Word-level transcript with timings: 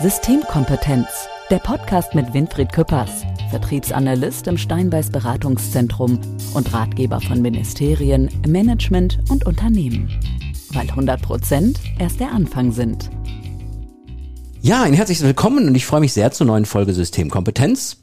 Systemkompetenz, 0.00 1.08
der 1.50 1.58
Podcast 1.58 2.14
mit 2.14 2.32
Winfried 2.32 2.72
Küppers, 2.72 3.24
Vertriebsanalyst 3.50 4.46
im 4.46 4.56
Steinbeiß 4.56 5.10
Beratungszentrum 5.10 6.20
und 6.54 6.72
Ratgeber 6.72 7.20
von 7.20 7.42
Ministerien, 7.42 8.30
Management 8.46 9.18
und 9.28 9.44
Unternehmen. 9.44 10.08
Weil 10.70 10.88
100 10.88 11.20
Prozent 11.20 11.80
erst 11.98 12.20
der 12.20 12.30
Anfang 12.30 12.70
sind. 12.70 13.10
Ja, 14.60 14.84
ein 14.84 14.92
herzliches 14.92 15.24
Willkommen 15.24 15.66
und 15.66 15.74
ich 15.74 15.84
freue 15.84 16.00
mich 16.00 16.12
sehr 16.12 16.30
zur 16.30 16.46
neuen 16.46 16.64
Folge 16.64 16.94
Systemkompetenz. 16.94 17.96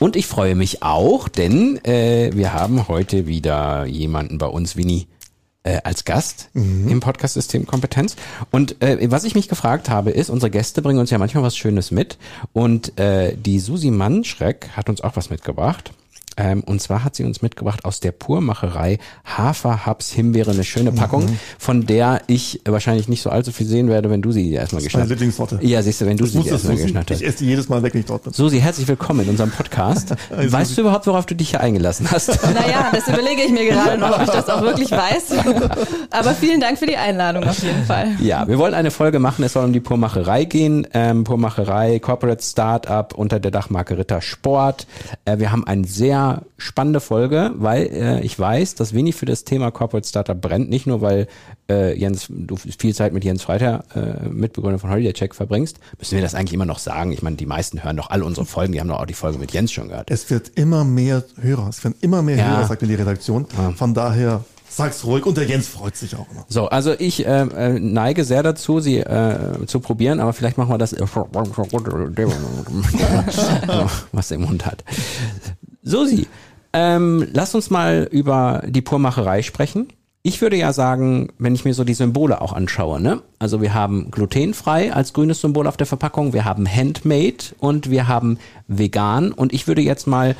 Und 0.00 0.16
ich 0.16 0.26
freue 0.26 0.54
mich 0.54 0.82
auch, 0.82 1.28
denn 1.28 1.84
äh, 1.84 2.30
wir 2.32 2.54
haben 2.54 2.88
heute 2.88 3.26
wieder 3.26 3.84
jemanden 3.84 4.38
bei 4.38 4.46
uns, 4.46 4.78
Winnie, 4.78 5.06
äh, 5.64 5.80
als 5.84 6.04
Gast 6.04 6.50
mhm. 6.54 6.88
im 6.88 7.00
Podcast 7.00 7.34
Systemkompetenz. 7.34 8.16
Und 8.50 8.82
äh, 8.82 9.10
was 9.10 9.24
ich 9.24 9.34
mich 9.34 9.48
gefragt 9.48 9.90
habe, 9.90 10.10
ist, 10.10 10.30
unsere 10.30 10.50
Gäste 10.50 10.82
bringen 10.82 10.98
uns 10.98 11.10
ja 11.10 11.18
manchmal 11.18 11.44
was 11.44 11.56
Schönes 11.56 11.90
mit. 11.90 12.18
Und 12.52 12.98
äh, 12.98 13.36
die 13.36 13.58
Susi 13.58 13.90
Mannschreck 13.90 14.70
hat 14.76 14.88
uns 14.88 15.00
auch 15.00 15.16
was 15.16 15.30
mitgebracht. 15.30 15.92
Ähm, 16.36 16.62
und 16.64 16.80
zwar 16.80 17.04
hat 17.04 17.16
sie 17.16 17.24
uns 17.24 17.42
mitgebracht 17.42 17.84
aus 17.84 18.00
der 18.00 18.12
Purmacherei 18.12 18.98
Hafer 19.24 19.86
Haps 19.86 20.10
Himbeere, 20.12 20.52
eine 20.52 20.64
schöne 20.64 20.92
Packung, 20.92 21.24
mhm. 21.26 21.38
von 21.58 21.86
der 21.86 22.22
ich 22.26 22.60
wahrscheinlich 22.64 23.08
nicht 23.08 23.22
so 23.22 23.30
allzu 23.30 23.52
viel 23.52 23.66
sehen 23.66 23.88
werde, 23.88 24.10
wenn 24.10 24.22
du 24.22 24.32
sie 24.32 24.52
erstmal 24.52 24.82
geschnappt 24.82 25.02
hast. 25.04 25.08
Meine 25.08 25.14
Lieblingssorte. 25.14 25.58
Ja, 25.62 25.82
siehst 25.82 26.00
du, 26.00 26.06
wenn 26.06 26.16
du 26.16 26.24
das 26.24 26.32
sie 26.32 26.48
erstmal 26.48 26.76
geschnappt 26.76 27.10
hast. 27.10 27.20
Ich 27.20 27.26
esse 27.26 27.38
die 27.38 27.46
jedes 27.46 27.68
Mal 27.68 27.82
weg, 27.82 27.94
ich 27.94 28.06
dort. 28.06 28.34
Susi, 28.34 28.60
herzlich 28.60 28.88
willkommen 28.88 29.20
in 29.20 29.30
unserem 29.30 29.50
Podcast. 29.50 30.14
weißt 30.30 30.76
du 30.76 30.82
überhaupt, 30.82 31.06
worauf 31.06 31.26
du 31.26 31.34
dich 31.34 31.50
hier 31.50 31.60
eingelassen 31.60 32.10
hast? 32.10 32.28
Naja, 32.28 32.90
das 32.92 33.08
überlege 33.08 33.42
ich 33.42 33.52
mir 33.52 33.66
gerade 33.66 33.98
noch, 33.98 34.16
ob 34.16 34.22
ich 34.22 34.30
das 34.30 34.48
auch 34.48 34.62
wirklich 34.62 34.90
weiß. 34.90 35.32
Aber 36.10 36.34
vielen 36.34 36.60
Dank 36.60 36.78
für 36.78 36.86
die 36.86 36.96
Einladung 36.96 37.44
auf 37.44 37.62
jeden 37.62 37.84
Fall. 37.84 38.16
Ja, 38.20 38.46
wir 38.48 38.58
wollen 38.58 38.74
eine 38.74 38.90
Folge 38.90 39.18
machen, 39.18 39.44
es 39.44 39.52
soll 39.54 39.64
um 39.64 39.72
die 39.72 39.80
Purmacherei 39.80 40.44
gehen. 40.44 40.86
Ähm, 40.94 41.24
Purmacherei, 41.24 41.98
Corporate 41.98 42.42
Startup 42.42 43.12
unter 43.14 43.40
der 43.40 43.50
Dachmarke 43.50 43.98
Ritter 43.98 44.20
Sport. 44.20 44.86
Äh, 45.24 45.38
wir 45.38 45.52
haben 45.52 45.66
ein 45.66 45.84
sehr 45.84 46.21
spannende 46.58 47.00
Folge, 47.00 47.52
weil 47.54 47.86
äh, 47.86 48.20
ich 48.20 48.38
weiß, 48.38 48.74
dass 48.74 48.92
wenig 48.92 49.14
für 49.14 49.26
das 49.26 49.44
Thema 49.44 49.70
Corporate 49.70 50.06
Startup 50.06 50.40
brennt. 50.40 50.70
Nicht 50.70 50.86
nur, 50.86 51.00
weil 51.00 51.26
äh, 51.68 51.98
Jens, 51.98 52.26
du 52.28 52.56
viel 52.56 52.94
Zeit 52.94 53.12
mit 53.12 53.24
Jens 53.24 53.42
Freiter, 53.42 53.84
äh, 53.94 54.28
Mitbegründer 54.28 54.78
von 54.78 54.90
Holiday 54.90 55.12
Check, 55.12 55.34
verbringst. 55.34 55.78
Müssen 55.98 56.16
wir 56.16 56.22
das 56.22 56.34
eigentlich 56.34 56.54
immer 56.54 56.66
noch 56.66 56.78
sagen? 56.78 57.12
Ich 57.12 57.22
meine, 57.22 57.36
die 57.36 57.46
meisten 57.46 57.82
hören 57.82 57.96
doch 57.96 58.10
alle 58.10 58.24
unsere 58.24 58.46
Folgen. 58.46 58.72
Die 58.72 58.80
haben 58.80 58.88
doch 58.88 59.00
auch 59.00 59.06
die 59.06 59.14
Folge 59.14 59.38
mit 59.38 59.52
Jens 59.52 59.72
schon 59.72 59.88
gehört. 59.88 60.10
Es 60.10 60.30
wird 60.30 60.52
immer 60.54 60.84
mehr 60.84 61.24
Hörer. 61.40 61.68
Es 61.68 61.82
werden 61.84 61.94
immer 62.00 62.22
mehr 62.22 62.36
ja. 62.36 62.56
Hörer, 62.56 62.68
sagt 62.68 62.82
mir 62.82 62.88
die 62.88 62.94
Redaktion. 62.94 63.46
Von 63.76 63.94
daher 63.94 64.44
Sag's 64.74 65.04
ruhig 65.04 65.26
und 65.26 65.36
der 65.36 65.44
Jens 65.44 65.68
freut 65.68 65.94
sich 65.96 66.16
auch 66.16 66.26
immer. 66.30 66.46
So, 66.48 66.66
also 66.68 66.94
ich 66.98 67.26
äh, 67.26 67.42
äh, 67.42 67.78
neige 67.78 68.24
sehr 68.24 68.42
dazu, 68.42 68.80
sie 68.80 69.00
äh, 69.00 69.66
zu 69.66 69.80
probieren, 69.80 70.18
aber 70.18 70.32
vielleicht 70.32 70.56
machen 70.56 70.70
wir 70.70 70.78
das, 70.78 70.92
was 74.12 74.30
er 74.30 74.36
im 74.36 74.44
Mund 74.44 74.64
hat. 74.64 74.82
So 75.82 76.04
sie. 76.04 76.26
Ähm, 76.72 77.28
lass 77.32 77.54
uns 77.54 77.70
mal 77.70 78.08
über 78.10 78.62
die 78.66 78.80
Purmacherei 78.80 79.42
sprechen. 79.42 79.88
Ich 80.24 80.40
würde 80.40 80.56
ja 80.56 80.72
sagen, 80.72 81.30
wenn 81.38 81.54
ich 81.54 81.64
mir 81.64 81.74
so 81.74 81.82
die 81.82 81.94
Symbole 81.94 82.40
auch 82.40 82.52
anschaue, 82.52 83.00
ne? 83.00 83.22
Also 83.40 83.60
wir 83.60 83.74
haben 83.74 84.10
glutenfrei 84.12 84.92
als 84.92 85.12
grünes 85.12 85.40
Symbol 85.40 85.66
auf 85.66 85.76
der 85.76 85.86
Verpackung, 85.86 86.32
wir 86.32 86.44
haben 86.44 86.66
handmade 86.68 87.54
und 87.58 87.90
wir 87.90 88.06
haben 88.06 88.38
vegan. 88.68 89.32
Und 89.32 89.52
ich 89.52 89.66
würde 89.66 89.82
jetzt 89.82 90.06
mal 90.06 90.36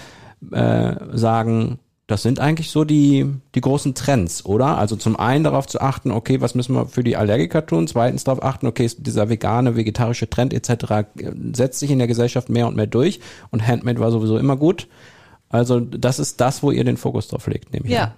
äh, 0.52 0.94
sagen, 1.12 1.80
das 2.06 2.22
sind 2.22 2.38
eigentlich 2.38 2.70
so 2.70 2.84
die, 2.84 3.26
die 3.54 3.60
großen 3.60 3.94
Trends, 3.94 4.44
oder? 4.44 4.78
Also 4.78 4.96
zum 4.96 5.16
einen 5.16 5.44
darauf 5.44 5.66
zu 5.66 5.80
achten, 5.80 6.12
okay, 6.12 6.40
was 6.40 6.54
müssen 6.54 6.74
wir 6.74 6.86
für 6.86 7.02
die 7.02 7.16
Allergiker 7.16 7.66
tun? 7.66 7.88
Zweitens 7.88 8.22
darauf 8.22 8.42
achten, 8.44 8.66
okay, 8.68 8.88
dieser 8.98 9.30
vegane, 9.30 9.76
vegetarische 9.76 10.30
Trend 10.30 10.54
etc. 10.54 10.70
Äh, 10.90 11.04
setzt 11.54 11.80
sich 11.80 11.90
in 11.90 11.98
der 11.98 12.08
Gesellschaft 12.08 12.50
mehr 12.50 12.68
und 12.68 12.76
mehr 12.76 12.86
durch 12.86 13.18
und 13.50 13.66
Handmade 13.66 13.98
war 13.98 14.12
sowieso 14.12 14.38
immer 14.38 14.56
gut. 14.56 14.86
Also 15.53 15.81
das 15.81 16.19
ist 16.19 16.41
das, 16.41 16.62
wo 16.62 16.70
ihr 16.70 16.83
den 16.83 16.97
Fokus 16.97 17.28
drauf 17.28 17.47
legt, 17.47 17.72
nehme 17.72 17.87
ich 17.87 17.93
Ja, 17.93 18.04
an. 18.04 18.12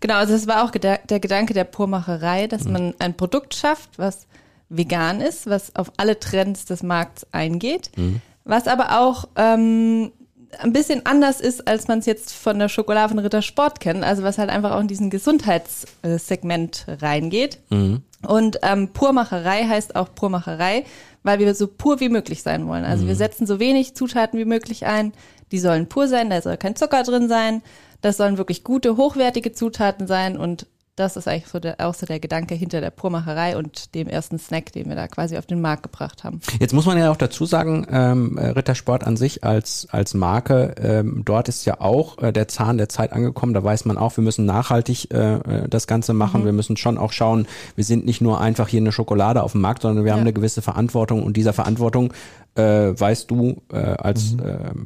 genau. 0.00 0.14
Also 0.16 0.34
es 0.34 0.46
war 0.46 0.64
auch 0.64 0.70
der 0.70 0.98
Gedanke 0.98 1.54
der 1.54 1.64
Purmacherei, 1.64 2.46
dass 2.46 2.64
mhm. 2.64 2.72
man 2.72 2.94
ein 2.98 3.16
Produkt 3.16 3.54
schafft, 3.54 3.98
was 3.98 4.26
vegan 4.68 5.20
ist, 5.20 5.46
was 5.48 5.74
auf 5.74 5.90
alle 5.96 6.20
Trends 6.20 6.66
des 6.66 6.82
Markts 6.82 7.26
eingeht, 7.32 7.90
mhm. 7.96 8.20
was 8.44 8.68
aber 8.68 9.00
auch 9.00 9.28
ähm, 9.36 10.12
ein 10.58 10.72
bisschen 10.72 11.04
anders 11.06 11.40
ist, 11.40 11.66
als 11.66 11.88
man 11.88 11.98
es 12.00 12.06
jetzt 12.06 12.32
von 12.32 12.58
der 12.58 12.68
Schokolade 12.68 13.08
von 13.08 13.18
Ritter 13.18 13.42
Sport 13.42 13.80
kennt. 13.80 14.04
Also 14.04 14.22
was 14.22 14.38
halt 14.38 14.50
einfach 14.50 14.72
auch 14.72 14.80
in 14.80 14.88
diesen 14.88 15.10
Gesundheitssegment 15.10 16.86
reingeht. 16.88 17.58
Mhm. 17.70 18.02
Und 18.26 18.58
ähm, 18.62 18.88
Purmacherei 18.88 19.66
heißt 19.66 19.96
auch 19.96 20.08
Purmacherei, 20.14 20.84
weil 21.24 21.40
wir 21.40 21.52
so 21.54 21.66
pur 21.66 21.98
wie 21.98 22.08
möglich 22.08 22.42
sein 22.42 22.68
wollen. 22.68 22.84
Also 22.84 23.02
mhm. 23.02 23.08
wir 23.08 23.16
setzen 23.16 23.46
so 23.46 23.58
wenig 23.58 23.96
Zutaten 23.96 24.38
wie 24.38 24.44
möglich 24.44 24.86
ein. 24.86 25.12
Die 25.50 25.58
sollen 25.58 25.88
pur 25.88 26.06
sein, 26.06 26.30
da 26.30 26.40
soll 26.40 26.56
kein 26.56 26.76
Zucker 26.76 27.02
drin 27.02 27.28
sein. 27.28 27.62
Das 28.00 28.18
sollen 28.18 28.38
wirklich 28.38 28.62
gute, 28.62 28.96
hochwertige 28.96 29.52
Zutaten 29.52 30.06
sein 30.06 30.36
und 30.36 30.66
das 30.96 31.16
ist 31.16 31.26
eigentlich 31.26 31.48
so 31.48 31.58
der, 31.58 31.80
auch 31.80 31.94
so 31.94 32.06
der 32.06 32.20
Gedanke 32.20 32.54
hinter 32.54 32.80
der 32.80 32.90
Purmacherei 32.90 33.56
und 33.56 33.94
dem 33.96 34.06
ersten 34.06 34.38
Snack, 34.38 34.72
den 34.72 34.88
wir 34.88 34.94
da 34.94 35.08
quasi 35.08 35.36
auf 35.36 35.46
den 35.46 35.60
Markt 35.60 35.82
gebracht 35.82 36.22
haben. 36.22 36.40
Jetzt 36.60 36.72
muss 36.72 36.86
man 36.86 36.96
ja 36.96 37.10
auch 37.10 37.16
dazu 37.16 37.46
sagen, 37.46 37.86
ähm, 37.90 38.38
Rittersport 38.38 39.04
an 39.04 39.16
sich 39.16 39.42
als, 39.42 39.88
als 39.90 40.14
Marke, 40.14 40.74
ähm, 40.78 41.22
dort 41.24 41.48
ist 41.48 41.64
ja 41.64 41.80
auch 41.80 42.18
äh, 42.18 42.32
der 42.32 42.46
Zahn 42.46 42.78
der 42.78 42.88
Zeit 42.88 43.12
angekommen. 43.12 43.54
Da 43.54 43.64
weiß 43.64 43.86
man 43.86 43.98
auch, 43.98 44.16
wir 44.16 44.22
müssen 44.22 44.46
nachhaltig 44.46 45.12
äh, 45.12 45.34
äh, 45.34 45.68
das 45.68 45.88
Ganze 45.88 46.14
machen. 46.14 46.42
Mhm. 46.42 46.46
Wir 46.46 46.52
müssen 46.52 46.76
schon 46.76 46.96
auch 46.96 47.10
schauen, 47.10 47.48
wir 47.74 47.84
sind 47.84 48.06
nicht 48.06 48.20
nur 48.20 48.40
einfach 48.40 48.68
hier 48.68 48.80
eine 48.80 48.92
Schokolade 48.92 49.42
auf 49.42 49.52
dem 49.52 49.62
Markt, 49.62 49.82
sondern 49.82 50.04
wir 50.04 50.10
ja. 50.10 50.14
haben 50.14 50.20
eine 50.20 50.32
gewisse 50.32 50.62
Verantwortung 50.62 51.24
und 51.24 51.36
dieser 51.36 51.52
Verantwortung 51.52 52.12
äh, 52.54 52.62
weißt 52.62 53.28
du 53.30 53.62
äh, 53.72 53.78
als, 53.78 54.34
mhm. 54.34 54.44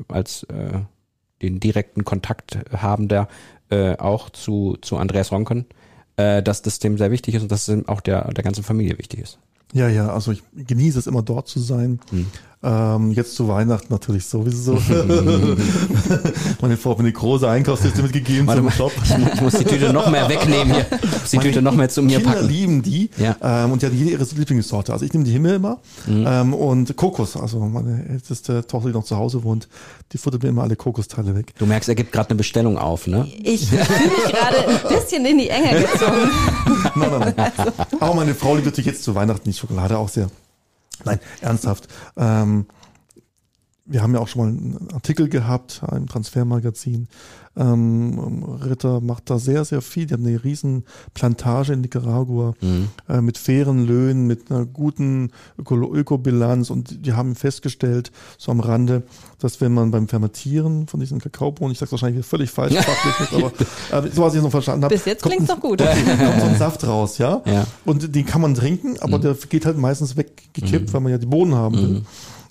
äh, 0.08 0.14
als 0.14 0.44
äh, 0.44 0.78
den 1.42 1.60
direkten 1.60 2.04
Kontakt 2.04 2.58
habender 2.74 3.28
äh, 3.70 3.96
auch 3.98 4.30
zu, 4.30 4.78
zu 4.80 4.96
Andreas 4.96 5.30
Ronken 5.30 5.66
äh, 6.18 6.42
dass 6.42 6.62
das 6.62 6.80
dem 6.80 6.98
sehr 6.98 7.10
wichtig 7.10 7.36
ist 7.36 7.42
und 7.42 7.52
dass 7.52 7.68
es 7.68 7.88
auch 7.88 8.00
der, 8.00 8.32
der 8.32 8.44
ganzen 8.44 8.64
Familie 8.64 8.98
wichtig 8.98 9.20
ist. 9.20 9.38
Ja, 9.72 9.88
ja, 9.88 10.12
also 10.12 10.32
ich 10.32 10.42
genieße 10.54 10.98
es 10.98 11.06
immer 11.06 11.22
dort 11.22 11.46
zu 11.46 11.60
sein. 11.60 12.00
Hm. 12.10 12.26
Ähm, 12.60 13.12
jetzt 13.12 13.36
zu 13.36 13.46
Weihnachten 13.46 13.86
natürlich 13.90 14.26
sowieso. 14.26 14.72
Meine 16.60 16.76
Frau 16.76 16.90
hat 16.90 16.98
mir 16.98 17.04
eine 17.04 17.12
große 17.12 17.48
Einkaufsliste 17.48 18.02
mitgegeben 18.02 18.48
Warte 18.48 18.62
zum 18.62 18.70
Shop. 18.72 18.92
Ich 19.32 19.40
muss 19.40 19.54
die 19.54 19.64
Tüte 19.64 19.92
noch 19.92 20.10
mehr 20.10 20.28
wegnehmen 20.28 20.74
hier. 20.74 20.86
Ich 20.90 21.02
muss 21.02 21.30
die 21.30 21.36
Meine 21.36 21.48
Tüte 21.50 21.62
noch 21.62 21.74
mehr 21.74 21.88
zu 21.88 22.02
mir 22.02 22.18
Kinder 22.18 22.32
packen. 22.32 22.48
lieben 22.48 22.82
die. 22.82 23.10
Ja. 23.16 23.36
Ähm, 23.40 23.70
und 23.70 23.82
die 23.82 23.86
hat 23.86 23.92
jede 23.92 24.10
ihre 24.10 24.24
Lieblingssorte. 24.24 24.92
Also 24.92 25.04
ich 25.04 25.12
nehme 25.12 25.24
die 25.24 25.30
Himmel 25.30 25.54
immer. 25.54 25.78
Mhm. 26.06 26.24
Ähm, 26.26 26.54
und 26.54 26.96
Kokos. 26.96 27.36
Also 27.36 27.60
meine 27.60 28.04
älteste 28.08 28.66
Tochter, 28.66 28.88
die 28.88 28.94
noch 28.94 29.04
zu 29.04 29.16
Hause 29.16 29.44
wohnt, 29.44 29.68
die 30.12 30.18
futtert 30.18 30.42
mir 30.42 30.48
immer 30.48 30.62
alle 30.62 30.74
Kokosteile 30.74 31.36
weg. 31.36 31.54
Du 31.58 31.66
merkst, 31.66 31.88
er 31.88 31.94
gibt 31.94 32.10
gerade 32.10 32.30
eine 32.30 32.38
Bestellung 32.38 32.76
auf, 32.76 33.06
ne? 33.06 33.28
Ich 33.40 33.68
fühle 33.68 33.82
mich 33.82 34.34
gerade 34.34 34.68
ein 34.68 34.96
bisschen 34.96 35.24
in 35.24 35.38
die 35.38 35.48
Enge 35.48 35.80
gezogen. 35.80 36.30
nein, 36.96 37.10
nein, 37.10 37.34
nein. 37.36 37.52
Also. 37.56 37.72
Aber 38.00 38.14
meine 38.14 38.34
Frau 38.34 38.54
liebt 38.54 38.66
natürlich 38.66 38.86
jetzt 38.86 39.04
zu 39.04 39.14
Weihnachten 39.14 39.48
die 39.48 39.56
Schokolade 39.56 39.96
auch 39.96 40.08
sehr. 40.08 40.28
Nein, 41.04 41.20
ernsthaft. 41.40 41.88
Ähm, 42.16 42.66
wir 43.84 44.02
haben 44.02 44.14
ja 44.14 44.20
auch 44.20 44.28
schon 44.28 44.42
mal 44.42 44.48
einen 44.48 44.90
Artikel 44.92 45.28
gehabt 45.28 45.82
im 45.92 46.06
Transfermagazin. 46.06 47.08
Ähm, 47.56 48.44
Ritter 48.64 49.00
macht 49.00 49.30
da 49.30 49.38
sehr, 49.38 49.64
sehr 49.64 49.82
viel. 49.82 50.06
Die 50.06 50.14
haben 50.14 50.26
eine 50.26 50.42
riesen 50.42 50.84
Plantage 51.14 51.72
in 51.72 51.80
Nicaragua 51.80 52.54
mhm. 52.60 52.88
äh, 53.08 53.20
mit 53.20 53.38
fairen 53.38 53.86
Löhnen, 53.86 54.26
mit 54.26 54.50
einer 54.50 54.66
guten 54.66 55.30
Öko 55.58 55.76
Ökobilanz 55.94 56.70
und 56.70 57.06
die 57.06 57.12
haben 57.12 57.34
festgestellt, 57.34 58.12
so 58.36 58.50
am 58.50 58.60
Rande, 58.60 59.02
dass 59.38 59.60
wenn 59.60 59.72
man 59.72 59.90
beim 59.90 60.08
Fermentieren 60.08 60.86
von 60.86 61.00
diesen 61.00 61.20
Kakaobohnen, 61.20 61.72
ich 61.72 61.78
sage 61.78 61.92
wahrscheinlich 61.92 62.24
völlig 62.24 62.50
falsch, 62.50 62.74
fachlich, 62.76 63.52
aber 63.90 64.06
äh, 64.06 64.10
so 64.10 64.22
was 64.22 64.34
ich 64.34 64.42
noch 64.42 64.50
verstanden 64.50 64.84
habe. 64.84 64.94
Bis 64.94 65.04
jetzt 65.04 65.22
klingt 65.22 65.48
doch 65.48 65.60
gut. 65.60 65.78
Kommt, 65.78 66.18
kommt 66.18 66.40
so 66.40 66.46
ein 66.46 66.58
Saft 66.58 66.86
raus, 66.86 67.18
ja? 67.18 67.42
ja? 67.46 67.66
Und 67.84 68.14
den 68.14 68.26
kann 68.26 68.40
man 68.40 68.54
trinken, 68.54 68.98
aber 69.00 69.18
mhm. 69.18 69.22
der 69.22 69.34
geht 69.34 69.66
halt 69.66 69.78
meistens 69.78 70.16
weggekippt, 70.16 70.88
mhm. 70.88 70.92
weil 70.92 71.00
man 71.00 71.12
ja 71.12 71.18
die 71.18 71.26
Bohnen 71.26 71.54
haben 71.54 71.76
will. 71.76 72.02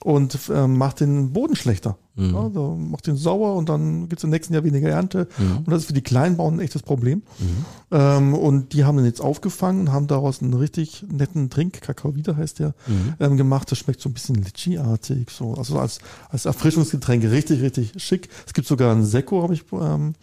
Und 0.03 0.38
äh, 0.49 0.67
macht 0.67 0.99
den 0.99 1.33
Boden 1.33 1.55
schlechter. 1.55 1.97
Mhm. 2.17 2.35
Also 2.35 2.75
macht 2.75 3.07
den 3.07 3.15
sauer 3.15 3.55
und 3.55 3.69
dann 3.69 4.09
gibt 4.09 4.19
es 4.19 4.23
im 4.23 4.31
nächsten 4.31 4.53
Jahr 4.53 4.63
weniger 4.63 4.89
Ernte. 4.89 5.27
Mhm. 5.38 5.57
Und 5.57 5.69
das 5.69 5.81
ist 5.81 5.85
für 5.85 5.94
die 5.94 6.01
Kleinbauern 6.01 6.55
ein 6.55 6.59
echtes 6.59 6.81
Problem. 6.81 7.21
Mhm. 7.39 7.65
Ähm, 7.91 8.33
und 8.33 8.73
die 8.73 8.83
haben 8.85 8.97
den 8.97 9.05
jetzt 9.05 9.21
aufgefangen 9.21 9.81
und 9.81 9.91
haben 9.91 10.07
daraus 10.07 10.41
einen 10.41 10.53
richtig 10.53 11.05
netten 11.11 11.49
Drink, 11.49 11.81
Kakao 11.81 12.15
wieder 12.15 12.35
heißt 12.35 12.59
der, 12.59 12.73
mhm. 12.88 13.13
ähm, 13.19 13.38
gemacht. 13.38 13.71
Das 13.71 13.77
schmeckt 13.77 14.01
so 14.01 14.09
ein 14.09 14.13
bisschen 14.13 14.35
Litchi-artig, 14.35 15.29
so, 15.29 15.53
also 15.53 15.77
als, 15.79 16.00
als 16.29 16.45
Erfrischungsgetränk 16.45 17.23
richtig, 17.23 17.61
richtig 17.61 17.93
schick. 17.97 18.29
Es 18.45 18.53
gibt 18.53 18.67
sogar 18.67 18.91
einen 18.91 19.05
Sekko, 19.05 19.43
habe 19.43 19.53
ich 19.53 19.63
ähm, 19.71 20.15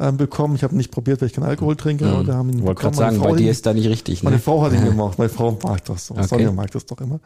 ähm, 0.00 0.16
bekommen. 0.16 0.54
Ich 0.54 0.62
habe 0.62 0.76
nicht 0.76 0.90
probiert, 0.90 1.20
weil 1.20 1.28
ich 1.28 1.34
keinen 1.34 1.44
Alkohol 1.44 1.76
trinke. 1.76 2.04
Mhm. 2.04 2.10
Aber 2.10 2.26
wir 2.26 2.34
haben 2.34 2.50
ihn 2.50 2.62
Wollte 2.62 2.82
gerade 2.82 2.96
sagen, 2.96 3.20
bei 3.20 3.32
dir 3.32 3.50
ist 3.50 3.66
da 3.66 3.74
nicht 3.74 3.88
richtig. 3.88 4.22
Ne? 4.22 4.30
Meine 4.30 4.40
Frau 4.40 4.62
hat 4.62 4.72
ihn 4.72 4.84
gemacht. 4.84 5.18
Meine 5.18 5.30
Frau 5.30 5.58
mag 5.62 5.84
das 5.84 6.06
so. 6.06 6.14
Okay. 6.14 6.26
Sonja 6.26 6.52
mag 6.52 6.70
das 6.70 6.86
doch 6.86 7.00
immer. 7.00 7.20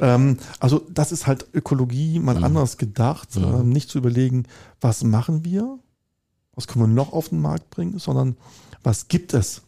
Ähm, 0.00 0.38
also 0.58 0.82
das 0.90 1.12
ist 1.12 1.26
halt 1.26 1.46
Ökologie 1.52 2.18
mal 2.18 2.36
mhm. 2.36 2.44
anders 2.44 2.78
gedacht. 2.78 3.36
Mhm. 3.36 3.44
Ähm, 3.44 3.68
nicht 3.70 3.90
zu 3.90 3.98
überlegen, 3.98 4.44
was 4.80 5.04
machen 5.04 5.44
wir, 5.44 5.78
was 6.54 6.66
können 6.66 6.84
wir 6.84 6.94
noch 6.94 7.12
auf 7.12 7.28
den 7.28 7.40
Markt 7.40 7.70
bringen, 7.70 7.98
sondern 7.98 8.36
was 8.82 9.08
gibt 9.08 9.34
es 9.34 9.62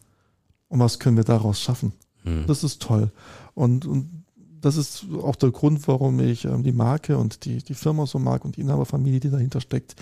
und 0.67 0.79
was 0.79 0.99
können 0.99 1.17
wir 1.17 1.23
daraus 1.23 1.61
schaffen. 1.61 1.93
Mhm. 2.23 2.45
Das 2.47 2.63
ist 2.63 2.81
toll. 2.81 3.11
Und, 3.53 3.85
und 3.85 4.21
das 4.61 4.77
ist 4.77 5.05
auch 5.21 5.35
der 5.35 5.51
Grund, 5.51 5.87
warum 5.87 6.19
ich 6.19 6.45
ähm, 6.45 6.63
die 6.63 6.71
Marke 6.71 7.17
und 7.17 7.45
die, 7.45 7.63
die 7.63 7.73
Firma 7.73 8.05
so 8.05 8.19
mag 8.19 8.45
und 8.45 8.57
die 8.57 8.61
Inhaberfamilie, 8.61 9.19
die 9.19 9.29
dahinter 9.29 9.59
steckt. 9.59 9.95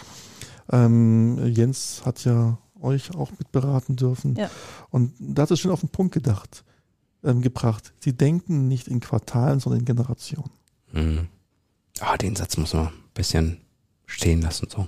Ähm, 0.71 1.53
Jens 1.53 2.03
hat 2.05 2.23
ja 2.25 2.57
euch 2.81 3.13
auch 3.15 3.31
mitberaten 3.37 3.95
dürfen. 3.95 4.35
Ja. 4.35 4.49
Und 4.89 5.13
das 5.19 5.51
ist 5.51 5.59
schon 5.59 5.71
auf 5.71 5.81
den 5.81 5.89
Punkt 5.89 6.13
gedacht, 6.13 6.63
ähm, 7.23 7.41
gebracht. 7.41 7.93
Sie 7.99 8.13
denken 8.13 8.67
nicht 8.67 8.87
in 8.87 8.99
Quartalen, 8.99 9.59
sondern 9.59 9.79
in 9.79 9.85
Generationen. 9.85 10.51
Mhm. 10.91 11.27
Ah, 11.99 12.17
den 12.17 12.35
Satz 12.35 12.57
muss 12.57 12.73
man 12.73 12.87
ein 12.87 12.93
bisschen 13.13 13.61
stehen 14.05 14.41
lassen, 14.41 14.67
so. 14.69 14.87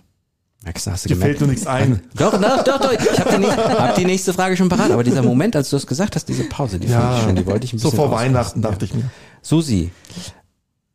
Merkst 0.63 0.85
du, 0.85 0.91
hast 0.91 1.05
du 1.05 1.09
Dir 1.09 1.15
gemerkt? 1.15 1.29
fällt 1.29 1.41
nur 1.41 1.49
nichts 1.49 1.65
ein. 1.65 2.01
Doch, 2.13 2.39
doch, 2.39 2.63
doch, 2.63 2.79
doch. 2.79 2.91
Ich 2.91 3.19
habe 3.19 3.39
die, 3.39 3.47
hab 3.47 3.95
die, 3.95 4.05
nächste 4.05 4.31
Frage 4.31 4.55
schon 4.55 4.69
parat. 4.69 4.91
Aber 4.91 5.03
dieser 5.03 5.23
Moment, 5.23 5.55
als 5.55 5.71
du 5.71 5.75
es 5.77 5.87
gesagt 5.87 6.15
hast, 6.15 6.25
diese 6.25 6.43
Pause, 6.43 6.79
die 6.79 6.87
ja, 6.87 7.17
ich 7.17 7.23
schön, 7.23 7.35
die 7.35 7.45
wollte 7.47 7.65
ich 7.65 7.73
ein 7.73 7.77
bisschen 7.77 7.89
So 7.89 7.95
vor 7.97 8.11
Weihnachten, 8.11 8.61
dachte 8.61 8.85
ich 8.85 8.93
mir. 8.93 9.09
Susi, 9.41 9.91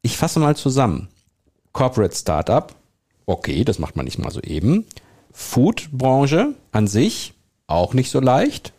ich 0.02 0.16
fasse 0.16 0.38
mal 0.38 0.54
zusammen. 0.54 1.08
Corporate 1.72 2.14
Startup, 2.14 2.72
okay, 3.26 3.64
das 3.64 3.78
macht 3.78 3.96
man 3.96 4.04
nicht 4.04 4.18
mal 4.18 4.30
so 4.30 4.40
eben. 4.40 4.86
Food-Branche 5.32 6.54
an 6.72 6.86
sich, 6.86 7.34
auch 7.66 7.92
nicht 7.92 8.10
so 8.10 8.20
leicht 8.20 8.72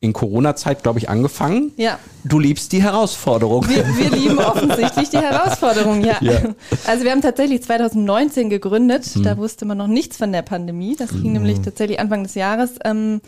in 0.00 0.14
Corona-Zeit, 0.14 0.82
glaube 0.82 0.98
ich, 0.98 1.10
angefangen. 1.10 1.72
Ja. 1.76 1.98
Du 2.24 2.38
liebst 2.38 2.72
die 2.72 2.82
Herausforderung. 2.82 3.68
Wir, 3.68 3.84
wir 3.98 4.10
lieben 4.10 4.38
offensichtlich 4.38 5.10
die 5.10 5.18
Herausforderung, 5.18 6.02
ja. 6.02 6.16
ja. 6.20 6.54
Also 6.86 7.04
wir 7.04 7.10
haben 7.10 7.20
tatsächlich 7.20 7.62
2019 7.62 8.48
gegründet. 8.48 9.04
Hm. 9.04 9.22
Da 9.22 9.36
wusste 9.36 9.66
man 9.66 9.76
noch 9.76 9.88
nichts 9.88 10.16
von 10.16 10.32
der 10.32 10.40
Pandemie. 10.40 10.96
Das 10.96 11.10
ging 11.10 11.24
hm. 11.24 11.32
nämlich 11.34 11.60
tatsächlich 11.60 12.00
Anfang 12.00 12.22
des 12.22 12.34
Jahres 12.34 12.76
ähm, 12.84 13.20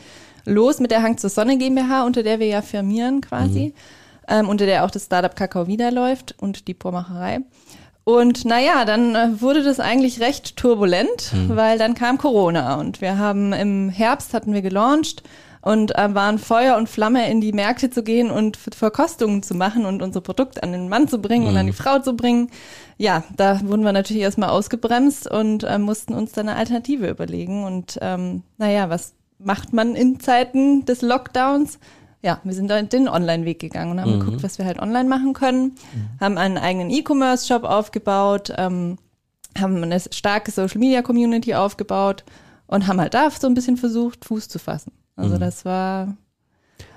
los 0.46 0.80
mit 0.80 0.90
der 0.90 1.02
Hang 1.02 1.18
zur 1.18 1.28
Sonne 1.28 1.58
GmbH, 1.58 2.04
unter 2.04 2.22
der 2.22 2.40
wir 2.40 2.46
ja 2.46 2.62
firmieren 2.62 3.20
quasi. 3.20 3.64
Hm. 3.64 3.72
Ähm, 4.28 4.48
unter 4.48 4.64
der 4.64 4.84
auch 4.84 4.90
das 4.90 5.04
Startup 5.04 5.34
Kakao 5.36 5.66
wieder 5.66 5.90
läuft 5.90 6.36
und 6.40 6.68
die 6.68 6.74
Pormacherei. 6.74 7.40
Und 8.04 8.44
naja, 8.44 8.84
dann 8.84 9.14
äh, 9.14 9.40
wurde 9.40 9.62
das 9.62 9.78
eigentlich 9.78 10.20
recht 10.20 10.56
turbulent, 10.56 11.30
hm. 11.30 11.56
weil 11.56 11.78
dann 11.78 11.94
kam 11.94 12.18
Corona 12.18 12.80
und 12.80 13.00
wir 13.00 13.16
haben 13.18 13.52
im 13.52 13.90
Herbst 13.90 14.34
hatten 14.34 14.52
wir 14.52 14.62
gelauncht 14.62 15.22
und 15.60 15.96
äh, 15.96 16.12
waren 16.12 16.38
Feuer 16.38 16.76
und 16.76 16.88
Flamme 16.88 17.30
in 17.30 17.40
die 17.40 17.52
Märkte 17.52 17.88
zu 17.88 18.02
gehen 18.02 18.30
und 18.30 18.56
Verkostungen 18.56 19.44
zu 19.44 19.54
machen 19.54 19.86
und 19.86 20.02
unser 20.02 20.20
Produkt 20.20 20.62
an 20.62 20.72
den 20.72 20.88
Mann 20.88 21.06
zu 21.06 21.22
bringen 21.22 21.44
mhm. 21.44 21.50
und 21.50 21.56
an 21.56 21.66
die 21.66 21.72
mhm. 21.72 21.76
Frau 21.76 22.00
zu 22.00 22.16
bringen. 22.16 22.50
Ja, 22.98 23.22
da 23.36 23.60
wurden 23.62 23.84
wir 23.84 23.92
natürlich 23.92 24.22
erstmal 24.22 24.50
ausgebremst 24.50 25.30
und 25.30 25.62
äh, 25.62 25.78
mussten 25.78 26.14
uns 26.14 26.32
dann 26.32 26.48
eine 26.48 26.58
Alternative 26.58 27.08
überlegen. 27.08 27.64
Und 27.64 27.98
ähm, 28.02 28.42
naja, 28.58 28.90
was 28.90 29.14
macht 29.38 29.72
man 29.72 29.94
in 29.94 30.18
Zeiten 30.18 30.84
des 30.84 31.02
Lockdowns? 31.02 31.78
Ja, 32.22 32.40
wir 32.44 32.54
sind 32.54 32.68
dann 32.68 32.88
den 32.88 33.08
Online-Weg 33.08 33.58
gegangen 33.58 33.92
und 33.92 34.00
haben 34.00 34.14
mhm. 34.14 34.20
geguckt, 34.20 34.42
was 34.42 34.58
wir 34.58 34.64
halt 34.64 34.78
online 34.78 35.08
machen 35.08 35.32
können, 35.32 35.64
mhm. 35.92 36.20
haben 36.20 36.38
einen 36.38 36.56
eigenen 36.56 36.88
E-Commerce-Shop 36.90 37.64
aufgebaut, 37.64 38.52
ähm, 38.56 38.98
haben 39.58 39.82
eine 39.82 39.98
starke 39.98 40.50
Social-Media-Community 40.52 41.54
aufgebaut 41.54 42.24
und 42.66 42.86
haben 42.86 43.00
halt 43.00 43.14
da 43.14 43.28
so 43.30 43.48
ein 43.48 43.54
bisschen 43.54 43.76
versucht, 43.76 44.24
Fuß 44.24 44.48
zu 44.48 44.58
fassen. 44.58 44.92
Also 45.16 45.34
mhm. 45.34 45.40
das 45.40 45.64
war 45.64 46.16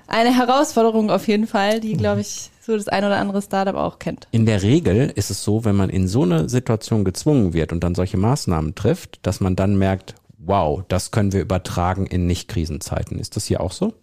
eine 0.06 0.34
Herausforderung 0.34 1.10
auf 1.10 1.26
jeden 1.26 1.46
Fall, 1.46 1.80
die, 1.80 1.94
glaube 1.94 2.20
ich, 2.20 2.50
so 2.62 2.76
das 2.76 2.88
ein 2.88 3.04
oder 3.04 3.18
andere 3.18 3.42
Startup 3.42 3.74
auch 3.74 3.98
kennt. 3.98 4.28
In 4.30 4.46
der 4.46 4.62
Regel 4.62 5.12
ist 5.14 5.30
es 5.30 5.42
so, 5.42 5.64
wenn 5.64 5.76
man 5.76 5.90
in 5.90 6.08
so 6.08 6.22
eine 6.22 6.48
Situation 6.48 7.04
gezwungen 7.04 7.52
wird 7.52 7.72
und 7.72 7.82
dann 7.82 7.94
solche 7.94 8.16
Maßnahmen 8.16 8.74
trifft, 8.74 9.18
dass 9.22 9.40
man 9.40 9.56
dann 9.56 9.76
merkt, 9.76 10.14
wow, 10.38 10.82
das 10.88 11.10
können 11.10 11.32
wir 11.32 11.40
übertragen 11.40 12.06
in 12.06 12.26
Nicht-Krisenzeiten. 12.26 13.18
Ist 13.18 13.36
das 13.36 13.46
hier 13.46 13.60
auch 13.60 13.72
so? 13.72 13.94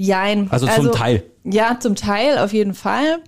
Jein. 0.00 0.50
Also 0.50 0.66
zum 0.66 0.86
also, 0.86 0.90
Teil. 0.90 1.22
Ja, 1.44 1.78
zum 1.78 1.94
Teil 1.94 2.38
auf 2.38 2.52
jeden 2.54 2.72
Fall. 2.72 3.18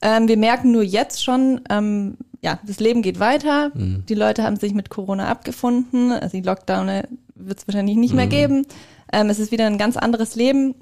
Ähm, 0.00 0.28
wir 0.28 0.38
merken 0.38 0.72
nur 0.72 0.82
jetzt 0.82 1.22
schon, 1.22 1.60
ähm, 1.68 2.16
ja, 2.42 2.58
das 2.66 2.80
Leben 2.80 3.02
geht 3.02 3.20
weiter. 3.20 3.70
Mhm. 3.74 4.04
Die 4.08 4.14
Leute 4.14 4.42
haben 4.42 4.56
sich 4.56 4.72
mit 4.72 4.88
Corona 4.88 5.28
abgefunden. 5.28 6.10
Also 6.10 6.38
die 6.38 6.42
Lockdown 6.42 7.02
wird 7.34 7.58
es 7.58 7.68
wahrscheinlich 7.68 7.96
nicht 7.96 8.12
mhm. 8.12 8.16
mehr 8.16 8.26
geben. 8.28 8.66
Ähm, 9.12 9.28
es 9.28 9.38
ist 9.38 9.52
wieder 9.52 9.66
ein 9.66 9.76
ganz 9.76 9.98
anderes 9.98 10.34
Leben 10.34 10.74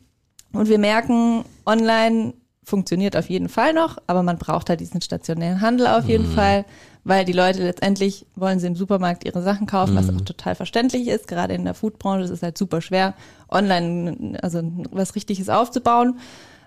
und 0.53 0.69
wir 0.69 0.79
merken, 0.79 1.45
online 1.67 2.35
funktioniert 2.63 3.17
auf 3.17 3.29
jeden 3.29 3.49
Fall 3.49 3.73
noch, 3.73 3.99
aber 4.07 4.23
man 4.23 4.39
braucht 4.39 4.69
halt 4.69 4.79
diesen 4.79 5.03
stationären 5.03 5.61
Handel 5.61 5.89
auf 5.89 6.07
jeden 6.07 6.31
mhm. 6.31 6.35
Fall, 6.35 6.65
weil 7.05 7.25
die 7.25 7.33
Leute 7.33 7.63
letztendlich 7.63 8.27
wollen 8.35 8.59
sie 8.59 8.67
im 8.67 8.77
Supermarkt 8.77 9.25
ihre 9.25 9.43
Sachen 9.43 9.67
kaufen, 9.67 9.95
mhm. 9.95 9.99
was 9.99 10.11
auch 10.11 10.21
total 10.21 10.55
verständlich 10.55 11.09
ist. 11.09 11.29
Gerade 11.29 11.55
in 11.55 11.65
der 11.65 11.75
Foodbranche 11.75 12.25
ist 12.25 12.31
es 12.31 12.43
halt 12.43 12.59
super 12.59 12.81
schwer, 12.81 13.15
online 13.49 14.39
also 14.43 14.63
was 14.91 15.15
Richtiges 15.15 15.49
aufzubauen. 15.49 16.19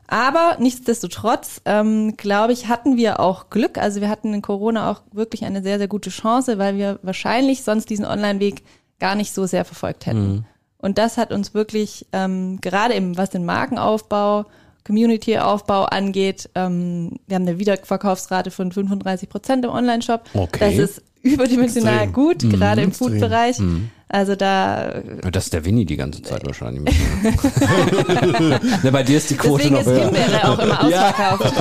Aber 0.07 0.57
nichtsdestotrotz, 0.59 1.61
ähm, 1.65 2.17
glaube 2.17 2.53
ich, 2.53 2.67
hatten 2.67 2.97
wir 2.97 3.19
auch 3.19 3.49
Glück. 3.49 3.77
Also 3.77 4.01
wir 4.01 4.09
hatten 4.09 4.33
in 4.33 4.41
Corona 4.41 4.91
auch 4.91 5.01
wirklich 5.11 5.45
eine 5.45 5.63
sehr, 5.63 5.77
sehr 5.77 5.87
gute 5.87 6.09
Chance, 6.09 6.57
weil 6.57 6.77
wir 6.77 6.99
wahrscheinlich 7.03 7.63
sonst 7.63 7.89
diesen 7.89 8.05
Online-Weg 8.05 8.63
gar 8.99 9.15
nicht 9.15 9.33
so 9.33 9.45
sehr 9.45 9.65
verfolgt 9.65 10.05
hätten. 10.05 10.27
Mhm. 10.27 10.45
Und 10.77 10.97
das 10.97 11.17
hat 11.17 11.31
uns 11.31 11.53
wirklich, 11.53 12.05
ähm, 12.11 12.59
gerade 12.59 12.95
eben 12.95 13.17
was 13.17 13.29
den 13.29 13.45
Markenaufbau, 13.45 14.45
Community-Aufbau 14.85 15.85
angeht, 15.85 16.49
ähm, 16.55 17.11
wir 17.27 17.35
haben 17.35 17.47
eine 17.47 17.59
Wiederverkaufsrate 17.59 18.51
von 18.51 18.71
35 18.71 19.29
Prozent 19.29 19.65
im 19.65 19.71
Online-Shop. 19.71 20.23
Okay. 20.33 20.59
Das 20.59 20.77
ist 20.77 21.01
überdimensional 21.21 22.03
Extrem. 22.03 22.13
gut, 22.13 22.43
mhm. 22.43 22.49
gerade 22.51 22.81
im 22.81 22.91
Food-Bereich. 22.91 23.59
Mhm. 23.59 23.89
Also 24.13 24.35
da. 24.35 25.01
Das 25.31 25.45
ist 25.45 25.53
der 25.53 25.65
Winnie 25.65 25.85
die 25.85 25.97
ganze 25.97 26.21
Zeit 26.21 26.45
wahrscheinlich. 26.45 26.83
ne, 28.83 28.91
bei 28.91 29.01
dir 29.01 29.17
ist 29.17 29.31
die 29.31 29.35
Quote 29.35 29.69
Deswegen 29.69 29.73
noch 29.73 29.81
ist 29.81 29.87
höher. 29.87 30.03
Himbeere 30.03 30.49
auch 30.49 30.59
immer 30.59 30.83
ausverkauft. 30.83 31.53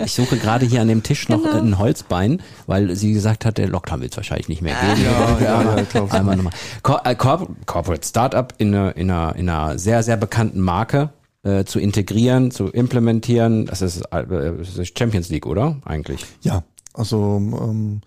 ich 0.06 0.12
suche 0.14 0.38
gerade 0.38 0.64
hier 0.64 0.80
an 0.80 0.88
dem 0.88 1.02
Tisch 1.02 1.28
noch 1.28 1.42
genau. 1.42 1.58
ein 1.58 1.78
Holzbein, 1.78 2.40
weil 2.66 2.96
sie 2.96 3.12
gesagt 3.12 3.44
hat, 3.44 3.58
der 3.58 3.68
Lockdown 3.68 4.00
wird 4.00 4.12
es 4.12 4.16
wahrscheinlich 4.16 4.48
nicht 4.48 4.62
mehr 4.62 4.76
geben. 4.80 5.04
Ja, 5.04 5.38
ja, 5.38 5.62
ja, 5.62 5.84
ja 5.92 6.04
Einmal 6.10 6.36
nochmal. 6.36 6.54
Cor 6.82 7.02
äh, 7.04 7.14
Cor 7.14 7.48
Corporate 7.66 8.06
Startup 8.06 8.54
in 8.56 8.74
einer, 8.74 8.96
in, 8.96 9.10
einer, 9.10 9.36
in 9.36 9.50
einer 9.50 9.78
sehr, 9.78 10.02
sehr 10.02 10.16
bekannten 10.16 10.60
Marke 10.60 11.10
äh, 11.46 11.64
zu 11.64 11.78
integrieren, 11.78 12.50
zu 12.50 12.66
implementieren. 12.66 13.66
Das 13.66 13.80
ist, 13.80 14.02
äh, 14.10 14.26
das 14.26 14.76
ist 14.76 14.98
Champions 14.98 15.28
League, 15.28 15.46
oder? 15.46 15.80
Eigentlich. 15.84 16.26
Ja, 16.42 16.64
also 16.92 17.36
ähm, 17.36 18.00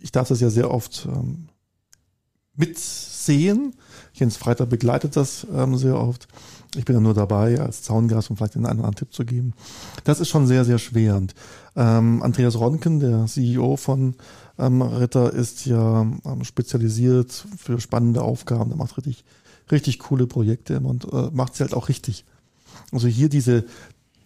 ich 0.00 0.12
darf 0.12 0.28
das 0.28 0.40
ja 0.40 0.48
sehr 0.48 0.70
oft 0.70 1.06
ähm, 1.06 1.48
mitsehen. 2.56 3.74
Jens 4.14 4.38
Freitag 4.38 4.70
begleitet 4.70 5.16
das 5.16 5.46
ähm, 5.54 5.76
sehr 5.76 5.96
oft. 5.98 6.26
Ich 6.74 6.86
bin 6.86 6.94
ja 6.94 7.00
nur 7.00 7.12
dabei 7.12 7.60
als 7.60 7.82
Zaungast, 7.82 8.30
um 8.30 8.38
vielleicht 8.38 8.54
den 8.54 8.64
einen 8.64 8.78
oder 8.78 8.88
anderen 8.88 9.06
Tipp 9.06 9.12
zu 9.12 9.26
geben. 9.26 9.52
Das 10.04 10.18
ist 10.18 10.30
schon 10.30 10.46
sehr, 10.46 10.64
sehr 10.64 10.78
schwer. 10.78 11.16
Und, 11.16 11.34
ähm, 11.76 12.22
Andreas 12.22 12.58
Ronken, 12.58 12.98
der 12.98 13.26
CEO 13.26 13.76
von 13.76 14.14
ähm, 14.58 14.80
Ritter, 14.80 15.34
ist 15.34 15.66
ja 15.66 16.00
ähm, 16.00 16.44
spezialisiert 16.44 17.46
für 17.58 17.78
spannende 17.78 18.22
Aufgaben. 18.22 18.70
Der 18.70 18.78
macht 18.78 18.96
richtig, 18.96 19.22
richtig 19.70 19.98
coole 19.98 20.26
Projekte 20.26 20.80
und 20.80 21.04
äh, 21.12 21.30
macht 21.32 21.54
sie 21.54 21.62
halt 21.62 21.74
auch 21.74 21.88
richtig. 21.88 22.24
Also 22.90 23.08
hier 23.08 23.28
diese 23.28 23.64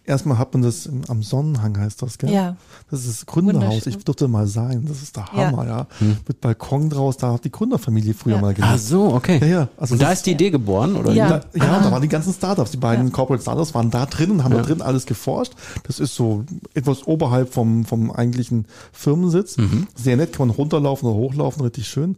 Erstmal 0.07 0.37
hat 0.37 0.53
man 0.53 0.63
das 0.63 0.85
im, 0.85 1.01
am 1.09 1.21
Sonnenhang, 1.21 1.77
heißt 1.77 2.01
das, 2.01 2.17
gell? 2.17 2.31
Ja. 2.31 2.55
Das 2.89 3.01
ist 3.01 3.09
das 3.09 3.25
Gründerhaus. 3.25 3.85
Ich 3.87 3.97
durfte 4.05 4.29
mal 4.29 4.47
sein. 4.47 4.85
Das 4.87 5.03
ist 5.03 5.17
der 5.17 5.33
Hammer, 5.33 5.65
ja. 5.65 5.77
ja. 5.79 5.87
Hm. 5.99 6.17
Mit 6.25 6.39
Balkon 6.39 6.89
draus, 6.89 7.17
da 7.17 7.33
hat 7.33 7.43
die 7.43 7.51
Gründerfamilie 7.51 8.13
früher 8.13 8.35
ja. 8.35 8.41
mal 8.41 8.53
gelebt. 8.53 8.71
Ach 8.73 8.79
so, 8.79 9.13
okay. 9.13 9.37
Ja, 9.41 9.47
ja. 9.47 9.67
Also 9.75 9.95
und 9.95 10.01
da 10.01 10.13
ist 10.13 10.25
die 10.25 10.31
Idee 10.31 10.49
geboren, 10.49 10.95
oder? 10.95 11.11
Ja, 11.11 11.27
da, 11.27 11.41
ja, 11.53 11.79
da 11.81 11.91
waren 11.91 12.01
die 12.01 12.07
ganzen 12.07 12.31
Startups. 12.31 12.71
Die 12.71 12.77
beiden 12.77 13.11
Corporate 13.11 13.41
Startups 13.41 13.73
waren 13.73 13.91
da 13.91 14.05
drin 14.05 14.31
und 14.31 14.45
haben 14.45 14.53
da 14.53 14.61
drin 14.61 14.81
alles 14.81 15.05
geforscht. 15.05 15.51
Das 15.83 15.99
ist 15.99 16.15
so 16.15 16.45
etwas 16.73 17.05
oberhalb 17.05 17.53
vom, 17.53 17.83
vom 17.83 18.09
eigentlichen 18.09 18.65
Firmensitz. 18.93 19.57
Mhm. 19.57 19.87
Sehr 19.93 20.15
nett, 20.15 20.31
kann 20.31 20.47
man 20.47 20.55
runterlaufen 20.55 21.09
oder 21.09 21.17
hochlaufen, 21.17 21.61
richtig 21.63 21.85
schön. 21.85 22.15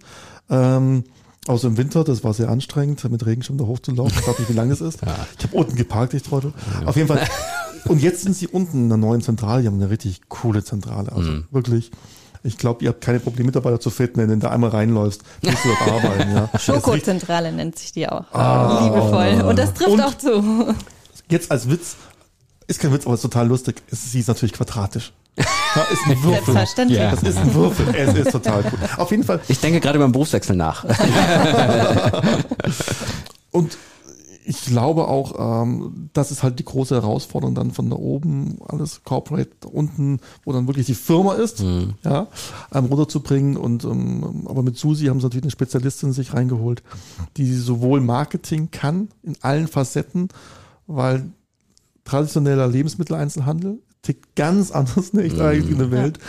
Ähm, 0.51 1.05
Außer 1.47 1.67
im 1.67 1.77
Winter, 1.77 2.03
das 2.03 2.23
war 2.23 2.33
sehr 2.33 2.49
anstrengend, 2.49 3.03
mit 3.09 3.25
Regenschirm 3.25 3.57
da 3.57 3.65
hochzulaufen. 3.65 4.17
Ich 4.19 4.27
weiß 4.27 4.39
nicht, 4.39 4.49
wie 4.49 4.53
lange 4.53 4.73
es 4.73 4.81
ist. 4.81 5.01
Ja. 5.01 5.15
Ich 5.37 5.45
habe 5.45 5.55
unten 5.55 5.75
geparkt, 5.75 6.13
ich 6.13 6.23
Trottel. 6.23 6.53
Ja. 6.81 6.87
Auf 6.87 6.95
jeden 6.95 7.07
Fall. 7.07 7.25
Und 7.85 8.01
jetzt 8.01 8.21
sind 8.21 8.35
sie 8.35 8.47
unten 8.47 8.83
in 8.83 8.89
der 8.89 8.97
neuen 8.97 9.21
Zentrale. 9.21 9.61
Die 9.61 9.67
haben 9.67 9.75
eine 9.75 9.89
richtig 9.89 10.21
coole 10.27 10.63
Zentrale. 10.63 11.11
Also 11.11 11.31
mhm. 11.31 11.45
wirklich. 11.51 11.91
Ich 12.43 12.57
glaube, 12.57 12.83
ihr 12.83 12.89
habt 12.89 13.01
keine 13.01 13.19
Probleme, 13.19 13.47
Mitarbeiter 13.47 13.79
zu 13.81 13.89
finden, 13.89 14.17
wenn 14.17 14.29
du 14.29 14.37
da 14.37 14.49
einmal 14.49 14.69
reinläufst, 14.69 15.23
musst 15.43 15.65
du 15.65 15.69
dort 15.69 15.81
arbeiten. 16.05 16.31
Ja. 16.31 16.49
Schokozentrale 16.59 17.51
nennt 17.51 17.77
sich 17.77 17.91
die 17.91 18.07
auch. 18.07 18.31
Ah, 18.31 18.85
Liebevoll. 18.85 19.49
Und 19.49 19.59
das 19.59 19.73
trifft 19.73 19.89
und 19.89 20.01
auch 20.01 20.17
zu. 20.17 20.75
Jetzt 21.29 21.51
als 21.51 21.69
Witz, 21.69 21.97
ist 22.67 22.79
kein 22.79 22.93
Witz, 22.93 23.05
aber 23.05 23.15
ist 23.15 23.21
total 23.21 23.47
lustig. 23.47 23.81
Sie 23.89 24.19
ist 24.19 24.27
natürlich 24.27 24.53
quadratisch. 24.53 25.11
Ja, 25.75 25.83
ist 25.83 26.05
ein 26.05 26.23
Würfel. 26.23 26.53
Selbstverständlich. 26.53 26.99
Das 26.99 27.23
ist 27.23 27.37
ein 27.37 27.53
Würfel. 27.53 27.95
Es 27.95 28.13
ist 28.15 28.31
total 28.31 28.63
gut. 28.63 28.79
Auf 28.97 29.11
jeden 29.11 29.23
Fall. 29.23 29.39
Ich 29.47 29.59
denke 29.59 29.79
gerade 29.79 29.97
über 29.97 30.07
den 30.07 30.11
Berufswechsel 30.11 30.55
nach. 30.55 30.83
Und 33.51 33.77
ich 34.49 34.65
glaube 34.65 35.07
auch, 35.07 35.63
ähm, 35.63 36.09
das 36.13 36.31
ist 36.31 36.41
halt 36.41 36.57
die 36.57 36.65
große 36.65 36.95
Herausforderung 36.95 37.53
dann 37.53 37.69
von 37.69 37.87
da 37.91 37.95
oben, 37.95 38.57
alles 38.67 39.03
Corporate 39.03 39.67
unten, 39.67 40.19
wo 40.43 40.51
dann 40.51 40.65
wirklich 40.65 40.87
die 40.87 40.95
Firma 40.95 41.33
ist, 41.33 41.61
mhm. 41.61 41.93
ja, 42.03 42.27
ähm, 42.73 42.85
runterzubringen. 42.85 43.57
Und 43.57 43.83
ähm, 43.83 44.47
aber 44.49 44.63
mit 44.63 44.75
Susi 44.75 45.05
haben 45.05 45.19
sie 45.19 45.27
natürlich 45.27 45.43
eine 45.43 45.51
Spezialistin 45.51 46.13
sich 46.13 46.33
reingeholt, 46.33 46.81
die 47.37 47.53
sowohl 47.53 48.01
Marketing 48.01 48.71
kann 48.71 49.09
in 49.21 49.35
allen 49.41 49.67
Facetten, 49.67 50.29
weil 50.87 51.29
traditioneller 52.03 52.67
Lebensmitteleinzelhandel 52.67 53.77
tickt 54.01 54.35
ganz 54.35 54.71
anders 54.71 55.13
nicht 55.13 55.35
mhm. 55.35 55.41
eigentlich 55.41 55.71
in 55.71 55.77
der 55.77 55.91
Welt. 55.91 56.19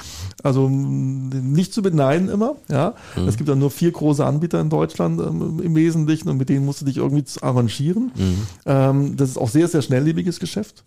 Also 0.42 0.68
nicht 0.68 1.72
zu 1.72 1.82
beneiden 1.82 2.28
immer. 2.28 2.56
Ja, 2.68 2.94
mhm. 3.16 3.28
es 3.28 3.36
gibt 3.36 3.48
ja 3.48 3.54
nur 3.54 3.70
vier 3.70 3.92
große 3.92 4.24
Anbieter 4.24 4.60
in 4.60 4.70
Deutschland 4.70 5.20
ähm, 5.20 5.60
im 5.62 5.74
Wesentlichen 5.74 6.28
und 6.28 6.36
mit 6.36 6.48
denen 6.48 6.64
musst 6.64 6.80
du 6.80 6.84
dich 6.84 6.96
irgendwie 6.96 7.24
arrangieren. 7.40 8.12
Mhm. 8.14 8.46
Ähm, 8.66 9.16
das 9.16 9.30
ist 9.30 9.38
auch 9.38 9.48
sehr 9.48 9.68
sehr 9.68 9.82
schnelllebiges 9.82 10.40
Geschäft. 10.40 10.84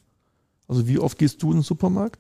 Also 0.67 0.87
wie 0.87 0.99
oft 0.99 1.17
gehst 1.17 1.41
du 1.43 1.51
in 1.51 1.57
den 1.57 1.63
Supermarkt? 1.63 2.19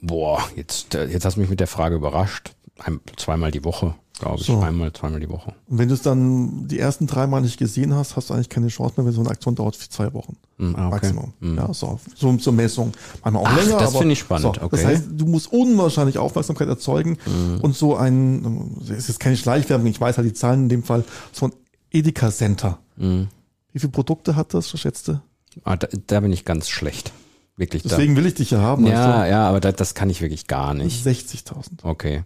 Boah, 0.00 0.42
jetzt 0.56 0.94
äh, 0.94 1.06
jetzt 1.06 1.24
hast 1.24 1.36
du 1.36 1.40
mich 1.40 1.50
mit 1.50 1.60
der 1.60 1.66
Frage 1.66 1.96
überrascht. 1.96 2.54
Ein, 2.78 3.00
zweimal 3.16 3.50
die 3.50 3.64
Woche 3.64 3.96
glaube 4.18 4.40
ich, 4.40 4.46
so. 4.46 4.60
einmal, 4.60 4.92
zweimal 4.92 5.20
die 5.20 5.28
Woche. 5.28 5.54
Und 5.66 5.78
wenn 5.78 5.88
du 5.88 5.94
es 5.94 6.02
dann 6.02 6.68
die 6.68 6.78
ersten 6.78 7.06
drei 7.06 7.26
Mal 7.26 7.40
nicht 7.40 7.58
gesehen 7.58 7.94
hast, 7.94 8.16
hast 8.16 8.30
du 8.30 8.34
eigentlich 8.34 8.48
keine 8.48 8.68
Chance 8.68 8.94
mehr, 8.96 9.06
wenn 9.06 9.12
so 9.12 9.20
eine 9.20 9.30
Aktion 9.30 9.54
dauert 9.54 9.76
für 9.76 9.88
zwei 9.88 10.12
Wochen. 10.14 10.36
Mm, 10.58 10.70
okay. 10.70 10.88
Maximum. 10.90 11.32
Mm. 11.40 11.56
Ja, 11.56 11.72
so, 11.72 11.98
so 12.14 12.36
zur 12.36 12.52
Messung. 12.52 12.92
Manchmal 13.22 13.42
auch 13.42 13.48
Ach, 13.48 13.56
länger. 13.56 13.78
Das 13.78 13.96
finde 13.96 14.12
ich 14.12 14.18
spannend. 14.18 14.56
So, 14.56 14.62
okay. 14.62 14.68
Das 14.70 14.84
heißt, 14.84 15.04
du 15.10 15.26
musst 15.26 15.52
unwahrscheinlich 15.52 16.18
Aufmerksamkeit 16.18 16.68
erzeugen 16.68 17.18
mm. 17.26 17.60
und 17.60 17.76
so 17.76 17.96
ein, 17.96 18.76
es 18.88 19.08
ist 19.08 19.20
keine 19.20 19.36
Schleichwerbung, 19.36 19.86
ich 19.86 20.00
weiß 20.00 20.18
halt 20.18 20.26
die 20.26 20.34
Zahlen 20.34 20.64
in 20.64 20.68
dem 20.68 20.82
Fall, 20.82 21.04
so 21.32 21.46
ein 21.46 21.52
Edeka 21.90 22.30
Center. 22.30 22.78
Wie 22.96 23.78
viele 23.78 23.92
Produkte 23.92 24.34
hat 24.34 24.54
das, 24.54 24.70
schätzte? 24.70 25.22
Ah, 25.64 25.76
da, 25.76 25.86
da 26.06 26.20
bin 26.20 26.32
ich 26.32 26.44
ganz 26.44 26.68
schlecht. 26.68 27.12
Wirklich. 27.56 27.82
Deswegen 27.82 28.14
da. 28.14 28.20
will 28.20 28.26
ich 28.26 28.34
dich 28.34 28.52
ja 28.52 28.60
haben. 28.60 28.86
Ja, 28.86 29.20
also. 29.20 29.30
ja, 29.30 29.48
aber 29.48 29.60
da, 29.60 29.72
das 29.72 29.94
kann 29.94 30.08
ich 30.10 30.20
wirklich 30.20 30.46
gar 30.46 30.74
nicht. 30.74 31.04
60.000. 31.04 31.82
Okay. 31.82 32.22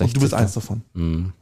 Und 0.00 0.16
du 0.16 0.20
bist 0.20 0.34
eins 0.34 0.54
davon. 0.54 0.82
Mhm. 0.94 1.32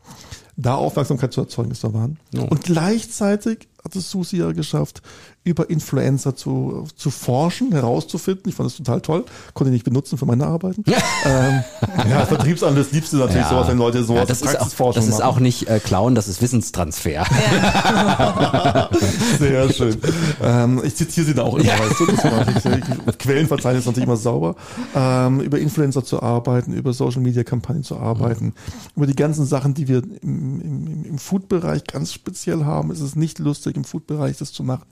Da 0.56 0.76
Aufmerksamkeit 0.76 1.32
zu 1.32 1.40
erzeugen, 1.40 1.72
ist 1.72 1.82
der 1.82 1.94
Wahn. 1.94 2.18
Oh. 2.36 2.42
Und 2.42 2.62
gleichzeitig 2.62 3.68
hat 3.82 3.96
es 3.96 4.10
Susi 4.10 4.38
ja 4.38 4.52
geschafft, 4.52 5.02
über 5.44 5.68
Influencer 5.68 6.34
zu, 6.34 6.88
zu 6.96 7.10
forschen, 7.10 7.70
herauszufinden. 7.72 8.48
Ich 8.48 8.54
fand 8.54 8.70
das 8.70 8.78
total 8.78 9.02
toll. 9.02 9.24
Konnte 9.52 9.68
ich 9.70 9.74
nicht 9.74 9.84
benutzen 9.84 10.16
für 10.16 10.24
meine 10.24 10.46
Arbeiten. 10.46 10.82
ähm, 11.26 11.62
ja, 12.08 12.24
Vertriebsanalyst 12.24 12.92
liebst 12.92 13.12
du 13.12 13.18
natürlich 13.18 13.42
ja. 13.42 13.50
sowas, 13.50 13.68
wenn 13.68 13.76
Leute 13.76 14.02
sowas 14.04 14.20
ja, 14.20 14.26
das 14.26 14.40
ist 14.40 14.80
auch, 14.80 14.94
Das 14.94 15.06
ist 15.06 15.22
auch 15.22 15.38
nicht 15.40 15.68
äh, 15.68 15.80
Klauen, 15.80 16.14
das 16.14 16.28
ist 16.28 16.40
Wissenstransfer. 16.40 17.10
Ja. 17.10 18.90
Sehr 19.38 19.70
schön. 19.70 19.98
Ähm, 20.42 20.80
ich 20.82 20.96
zitiere 20.96 21.26
sie 21.26 21.34
da 21.34 21.42
auch 21.42 21.56
immer, 21.56 21.64
ja. 21.66 21.78
weißt 21.78 22.00
du. 22.00 22.06
Das 22.06 22.24
ich. 22.64 23.18
Quellenverzeichnis 23.18 23.80
ist 23.80 23.86
natürlich 23.86 24.06
immer 24.06 24.16
sauber. 24.16 24.56
Ähm, 24.94 25.40
über 25.40 25.58
Influencer 25.58 26.04
zu 26.04 26.22
arbeiten, 26.22 26.72
über 26.72 26.94
Social 26.94 27.20
Media 27.20 27.44
Kampagnen 27.44 27.84
zu 27.84 27.98
arbeiten, 27.98 28.46
mhm. 28.46 28.52
über 28.96 29.06
die 29.06 29.16
ganzen 29.16 29.44
Sachen, 29.44 29.74
die 29.74 29.88
wir 29.88 30.02
im, 30.22 30.60
im, 30.62 31.04
im 31.04 31.18
Food-Bereich 31.18 31.84
ganz 31.84 32.14
speziell 32.14 32.64
haben, 32.64 32.90
ist 32.90 33.00
es 33.00 33.14
nicht 33.14 33.38
lustig, 33.38 33.76
im 33.76 33.84
Food-Bereich 33.84 34.38
das 34.38 34.50
zu 34.50 34.62
machen. 34.62 34.86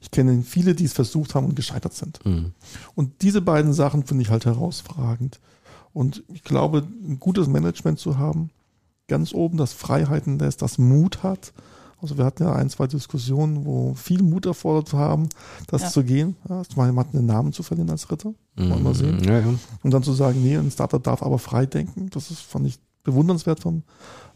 Ich 0.00 0.10
kenne 0.10 0.42
viele, 0.42 0.74
die 0.74 0.84
es 0.84 0.92
versucht 0.92 1.34
haben 1.34 1.46
und 1.46 1.56
gescheitert 1.56 1.94
sind. 1.94 2.24
Mhm. 2.24 2.52
Und 2.94 3.22
diese 3.22 3.40
beiden 3.40 3.72
Sachen 3.72 4.04
finde 4.04 4.22
ich 4.22 4.30
halt 4.30 4.46
herausragend. 4.46 5.40
Und 5.92 6.22
ich 6.32 6.44
glaube, 6.44 6.86
ein 7.02 7.18
gutes 7.18 7.48
Management 7.48 7.98
zu 7.98 8.18
haben, 8.18 8.50
ganz 9.08 9.32
oben, 9.32 9.56
das 9.56 9.72
Freiheiten 9.72 10.38
lässt, 10.38 10.62
das 10.62 10.78
Mut 10.78 11.22
hat. 11.22 11.52
Also 12.00 12.16
wir 12.16 12.24
hatten 12.24 12.44
ja 12.44 12.52
ein, 12.52 12.70
zwei 12.70 12.86
Diskussionen, 12.86 13.64
wo 13.64 13.94
viel 13.94 14.22
Mut 14.22 14.46
erfordert 14.46 14.92
haben, 14.92 15.28
das 15.66 15.82
ja. 15.82 15.88
zu 15.88 16.04
gehen. 16.04 16.36
Ja, 16.48 16.62
zum 16.62 16.76
Beispiel 16.76 17.18
einen 17.18 17.26
Namen 17.26 17.52
zu 17.52 17.64
verlieren 17.64 17.90
als 17.90 18.10
Ritter. 18.10 18.34
Mhm. 18.56 18.82
Mal 18.82 18.94
sehen. 18.94 19.24
Ja, 19.24 19.40
ja. 19.40 19.54
Und 19.82 19.90
dann 19.92 20.04
zu 20.04 20.12
sagen, 20.12 20.40
nee, 20.42 20.56
ein 20.56 20.70
Startup 20.70 21.02
darf 21.02 21.22
aber 21.22 21.38
frei 21.38 21.66
denken. 21.66 22.08
Das 22.10 22.30
ist, 22.30 22.40
fand 22.40 22.66
ich 22.68 22.78
bewundernswert 23.02 23.60
von 23.60 23.82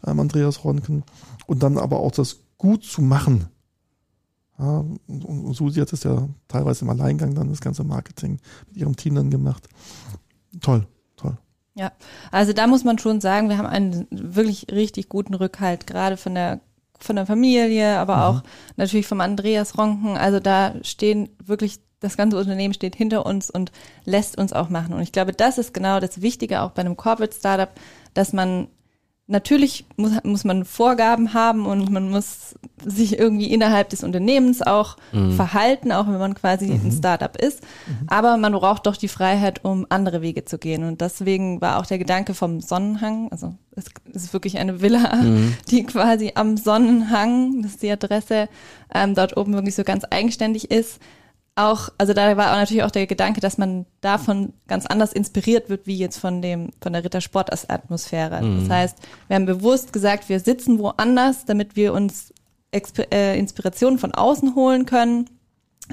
ähm, 0.05 0.19
Andreas 0.19 0.63
Ronken. 0.65 1.03
Und 1.45 1.63
dann 1.63 1.77
aber 1.77 1.99
auch 1.99 2.11
das 2.11 2.39
gut 2.57 2.83
zu 2.83 3.01
machen. 3.01 3.45
Ja, 4.59 4.85
und, 5.07 5.25
und 5.25 5.53
Susi 5.53 5.79
hat 5.79 5.91
es 5.93 6.03
ja 6.03 6.27
teilweise 6.47 6.85
im 6.85 6.89
Alleingang 6.89 7.33
dann 7.33 7.49
das 7.49 7.61
ganze 7.61 7.83
Marketing 7.83 8.39
mit 8.67 8.77
ihrem 8.77 8.95
Team 8.95 9.15
dann 9.15 9.31
gemacht. 9.31 9.67
Toll, 10.61 10.85
toll. 11.15 11.37
Ja, 11.75 11.91
also 12.31 12.53
da 12.53 12.67
muss 12.67 12.83
man 12.83 12.99
schon 12.99 13.19
sagen, 13.19 13.49
wir 13.49 13.57
haben 13.57 13.65
einen 13.65 14.07
wirklich 14.11 14.67
richtig 14.71 15.09
guten 15.09 15.33
Rückhalt, 15.33 15.87
gerade 15.87 16.17
von 16.17 16.35
der 16.35 16.61
von 17.03 17.15
der 17.17 17.25
Familie, 17.25 17.97
aber 17.99 18.15
mhm. 18.15 18.21
auch 18.21 18.43
natürlich 18.77 19.07
vom 19.07 19.21
Andreas 19.21 19.77
Ronken. 19.77 20.17
Also 20.17 20.39
da 20.39 20.73
stehen 20.83 21.29
wirklich, 21.43 21.81
das 21.99 22.17
ganze 22.17 22.37
Unternehmen 22.37 22.73
steht 22.73 22.95
hinter 22.95 23.25
uns 23.25 23.49
und 23.49 23.71
lässt 24.05 24.37
uns 24.37 24.53
auch 24.53 24.69
machen. 24.69 24.93
Und 24.93 25.01
ich 25.01 25.11
glaube, 25.11 25.33
das 25.33 25.57
ist 25.57 25.73
genau 25.73 25.99
das 25.99 26.21
Wichtige 26.21 26.61
auch 26.61 26.71
bei 26.71 26.81
einem 26.81 26.95
Corporate 26.97 27.35
Startup, 27.35 27.69
dass 28.13 28.33
man 28.33 28.67
Natürlich 29.27 29.85
muss, 29.95 30.11
muss 30.23 30.43
man 30.43 30.65
Vorgaben 30.65 31.33
haben 31.33 31.65
und 31.65 31.89
man 31.89 32.09
muss 32.09 32.55
sich 32.83 33.17
irgendwie 33.17 33.53
innerhalb 33.53 33.87
des 33.87 34.03
Unternehmens 34.03 34.61
auch 34.61 34.97
mhm. 35.13 35.31
verhalten, 35.31 35.93
auch 35.93 36.07
wenn 36.07 36.17
man 36.17 36.35
quasi 36.35 36.65
mhm. 36.65 36.87
ein 36.87 36.91
Startup 36.91 37.33
ist. 37.37 37.61
Mhm. 37.87 38.07
Aber 38.07 38.35
man 38.35 38.51
braucht 38.51 38.85
doch 38.85 38.97
die 38.97 39.07
Freiheit, 39.07 39.63
um 39.63 39.85
andere 39.87 40.21
Wege 40.21 40.43
zu 40.43 40.57
gehen. 40.57 40.83
Und 40.83 40.99
deswegen 40.99 41.61
war 41.61 41.79
auch 41.79 41.85
der 41.85 41.99
Gedanke 41.99 42.33
vom 42.33 42.59
Sonnenhang, 42.59 43.29
also 43.31 43.55
es 43.75 43.85
ist 44.13 44.33
wirklich 44.33 44.57
eine 44.57 44.81
Villa, 44.81 45.15
mhm. 45.15 45.55
die 45.69 45.85
quasi 45.85 46.33
am 46.35 46.57
Sonnenhang, 46.57 47.61
das 47.61 47.71
ist 47.71 47.81
die 47.81 47.91
Adresse, 47.91 48.49
ähm, 48.93 49.15
dort 49.15 49.37
oben 49.37 49.53
wirklich 49.53 49.75
so 49.75 49.85
ganz 49.85 50.03
eigenständig 50.09 50.69
ist, 50.69 50.99
auch, 51.55 51.89
also 51.97 52.13
da 52.13 52.35
war 52.35 52.51
auch 52.51 52.57
natürlich 52.57 52.83
auch 52.83 52.91
der 52.91 53.05
Gedanke, 53.05 53.39
dass 53.39 53.57
man 53.57 53.85
davon 54.01 54.53
ganz 54.67 54.85
anders 54.85 55.13
inspiriert 55.13 55.69
wird, 55.69 55.85
wie 55.85 55.97
jetzt 55.97 56.17
von 56.17 56.41
dem, 56.41 56.71
von 56.81 56.93
der 56.93 57.03
Rittersport-Atmosphäre. 57.03 58.41
Mhm. 58.41 58.59
Das 58.61 58.69
heißt, 58.69 58.97
wir 59.27 59.35
haben 59.35 59.45
bewusst 59.45 59.93
gesagt, 59.93 60.29
wir 60.29 60.39
sitzen 60.39 60.79
woanders, 60.79 61.45
damit 61.45 61.75
wir 61.75 61.93
uns 61.93 62.33
Exp 62.71 62.99
äh, 63.13 63.37
Inspiration 63.37 63.99
von 63.99 64.13
außen 64.13 64.55
holen 64.55 64.85
können. 64.85 65.29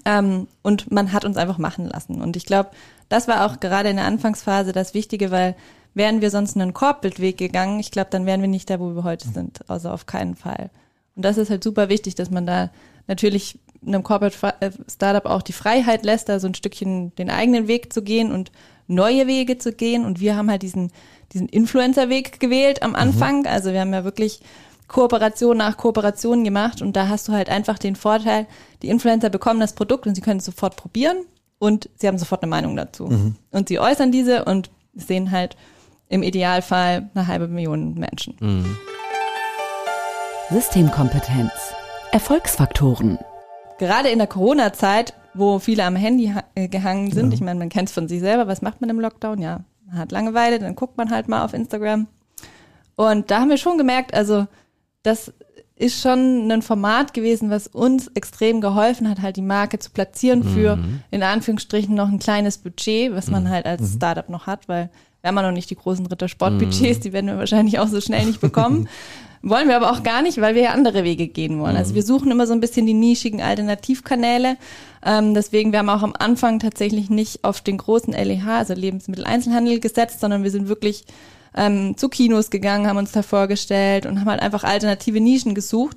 Ähm, 0.06 0.46
und 0.62 0.90
man 0.90 1.12
hat 1.12 1.24
uns 1.24 1.36
einfach 1.36 1.58
machen 1.58 1.86
lassen. 1.86 2.22
Und 2.22 2.36
ich 2.36 2.46
glaube, 2.46 2.70
das 3.08 3.28
war 3.28 3.44
auch 3.44 3.60
gerade 3.60 3.90
in 3.90 3.96
der 3.96 4.06
Anfangsphase 4.06 4.72
das 4.72 4.94
Wichtige, 4.94 5.30
weil 5.30 5.56
wären 5.94 6.20
wir 6.20 6.30
sonst 6.30 6.56
einen 6.56 6.72
Korbbildweg 6.72 7.36
gegangen, 7.36 7.80
ich 7.80 7.90
glaube, 7.90 8.10
dann 8.10 8.24
wären 8.24 8.40
wir 8.40 8.48
nicht 8.48 8.70
da, 8.70 8.78
wo 8.80 8.94
wir 8.94 9.04
heute 9.04 9.28
sind. 9.28 9.68
Also 9.68 9.90
auf 9.90 10.06
keinen 10.06 10.36
Fall. 10.36 10.70
Und 11.16 11.24
das 11.24 11.36
ist 11.36 11.50
halt 11.50 11.64
super 11.64 11.88
wichtig, 11.88 12.14
dass 12.14 12.30
man 12.30 12.46
da 12.46 12.70
natürlich 13.08 13.58
einem 13.86 14.02
Corporate 14.02 14.54
äh, 14.60 14.70
Startup 14.88 15.26
auch 15.26 15.42
die 15.42 15.52
Freiheit 15.52 16.04
lässt, 16.04 16.28
da 16.28 16.38
so 16.40 16.46
ein 16.46 16.54
Stückchen 16.54 17.14
den 17.16 17.30
eigenen 17.30 17.68
Weg 17.68 17.92
zu 17.92 18.02
gehen 18.02 18.32
und 18.32 18.52
neue 18.86 19.26
Wege 19.26 19.58
zu 19.58 19.72
gehen. 19.72 20.04
Und 20.04 20.20
wir 20.20 20.36
haben 20.36 20.50
halt 20.50 20.62
diesen, 20.62 20.90
diesen 21.32 21.48
Influencer-Weg 21.48 22.40
gewählt 22.40 22.82
am 22.82 22.90
mhm. 22.90 22.96
Anfang. 22.96 23.40
Mhm. 23.40 23.46
Also 23.46 23.72
wir 23.72 23.80
haben 23.80 23.92
ja 23.92 24.04
wirklich 24.04 24.40
Kooperation 24.88 25.56
nach 25.56 25.76
Kooperation 25.76 26.42
gemacht 26.42 26.82
und 26.82 26.96
da 26.96 27.08
hast 27.08 27.28
du 27.28 27.32
halt 27.32 27.48
einfach 27.48 27.78
den 27.78 27.94
Vorteil, 27.94 28.46
die 28.82 28.88
Influencer 28.88 29.30
bekommen 29.30 29.60
das 29.60 29.74
Produkt 29.74 30.06
und 30.06 30.16
sie 30.16 30.20
können 30.20 30.40
es 30.40 30.44
sofort 30.44 30.76
probieren 30.76 31.18
und 31.60 31.88
sie 31.96 32.08
haben 32.08 32.18
sofort 32.18 32.42
eine 32.42 32.50
Meinung 32.50 32.74
dazu. 32.76 33.06
Mhm. 33.06 33.36
Und 33.52 33.68
sie 33.68 33.78
äußern 33.78 34.10
diese 34.10 34.44
und 34.44 34.70
sehen 34.94 35.30
halt 35.30 35.56
im 36.08 36.24
Idealfall 36.24 37.08
eine 37.14 37.28
halbe 37.28 37.46
Million 37.46 37.94
Menschen. 37.94 38.34
Mhm. 38.40 38.76
Systemkompetenz. 40.50 41.52
Erfolgsfaktoren 42.10 43.20
gerade 43.80 44.10
in 44.10 44.18
der 44.18 44.28
Corona-Zeit, 44.28 45.14
wo 45.34 45.58
viele 45.58 45.84
am 45.84 45.96
Handy 45.96 46.32
äh, 46.54 46.68
gehangen 46.68 47.10
sind, 47.10 47.30
ja. 47.30 47.34
ich 47.34 47.40
meine, 47.40 47.58
man 47.58 47.68
kennt 47.68 47.88
es 47.88 47.94
von 47.94 48.06
sich 48.06 48.20
selber, 48.20 48.46
was 48.46 48.62
macht 48.62 48.80
man 48.80 48.90
im 48.90 49.00
Lockdown? 49.00 49.40
Ja, 49.40 49.60
man 49.86 49.98
hat 49.98 50.12
Langeweile, 50.12 50.58
dann 50.60 50.76
guckt 50.76 50.96
man 50.96 51.10
halt 51.10 51.28
mal 51.28 51.44
auf 51.44 51.54
Instagram. 51.54 52.06
Und 52.94 53.30
da 53.30 53.40
haben 53.40 53.48
wir 53.48 53.56
schon 53.56 53.78
gemerkt, 53.78 54.14
also 54.14 54.46
das 55.02 55.32
ist 55.76 56.02
schon 56.02 56.52
ein 56.52 56.60
Format 56.60 57.14
gewesen, 57.14 57.48
was 57.48 57.66
uns 57.66 58.08
extrem 58.08 58.60
geholfen 58.60 59.08
hat, 59.08 59.22
halt 59.22 59.36
die 59.36 59.42
Marke 59.42 59.78
zu 59.78 59.90
platzieren 59.90 60.44
für 60.44 60.76
mhm. 60.76 61.02
in 61.10 61.22
Anführungsstrichen 61.22 61.94
noch 61.94 62.08
ein 62.08 62.18
kleines 62.18 62.58
Budget, 62.58 63.14
was 63.14 63.30
man 63.30 63.44
mhm. 63.44 63.48
halt 63.48 63.64
als 63.64 63.80
mhm. 63.80 63.96
Startup 63.96 64.28
noch 64.28 64.46
hat, 64.46 64.68
weil 64.68 64.90
wir 65.22 65.28
haben 65.28 65.36
ja 65.36 65.42
noch 65.42 65.52
nicht 65.52 65.70
die 65.70 65.76
großen 65.76 66.04
Rittersportbudgets, 66.04 66.98
mhm. 66.98 67.02
die 67.02 67.12
werden 67.14 67.26
wir 67.26 67.38
wahrscheinlich 67.38 67.78
auch 67.78 67.88
so 67.88 68.00
schnell 68.02 68.26
nicht 68.26 68.42
bekommen. 68.42 68.88
Wollen 69.42 69.68
wir 69.68 69.76
aber 69.76 69.90
auch 69.90 70.02
gar 70.02 70.20
nicht, 70.20 70.40
weil 70.40 70.54
wir 70.54 70.62
ja 70.62 70.72
andere 70.72 71.02
Wege 71.02 71.26
gehen 71.26 71.60
wollen. 71.60 71.76
Also 71.76 71.92
mhm. 71.92 71.94
wir 71.96 72.02
suchen 72.02 72.30
immer 72.30 72.46
so 72.46 72.52
ein 72.52 72.60
bisschen 72.60 72.84
die 72.84 72.94
nischigen 72.94 73.40
Alternativkanäle. 73.40 74.56
Ähm, 75.04 75.32
deswegen, 75.32 75.72
wir 75.72 75.78
haben 75.78 75.88
auch 75.88 76.02
am 76.02 76.14
Anfang 76.18 76.58
tatsächlich 76.58 77.08
nicht 77.08 77.42
auf 77.42 77.62
den 77.62 77.78
großen 77.78 78.12
LEH, 78.12 78.46
also 78.46 78.74
Lebensmitteleinzelhandel, 78.74 79.80
gesetzt, 79.80 80.20
sondern 80.20 80.42
wir 80.42 80.50
sind 80.50 80.68
wirklich 80.68 81.04
ähm, 81.56 81.96
zu 81.96 82.10
Kinos 82.10 82.50
gegangen, 82.50 82.86
haben 82.86 82.98
uns 82.98 83.12
da 83.12 83.22
vorgestellt 83.22 84.04
und 84.04 84.20
haben 84.20 84.28
halt 84.28 84.42
einfach 84.42 84.64
alternative 84.64 85.20
Nischen 85.20 85.54
gesucht 85.54 85.96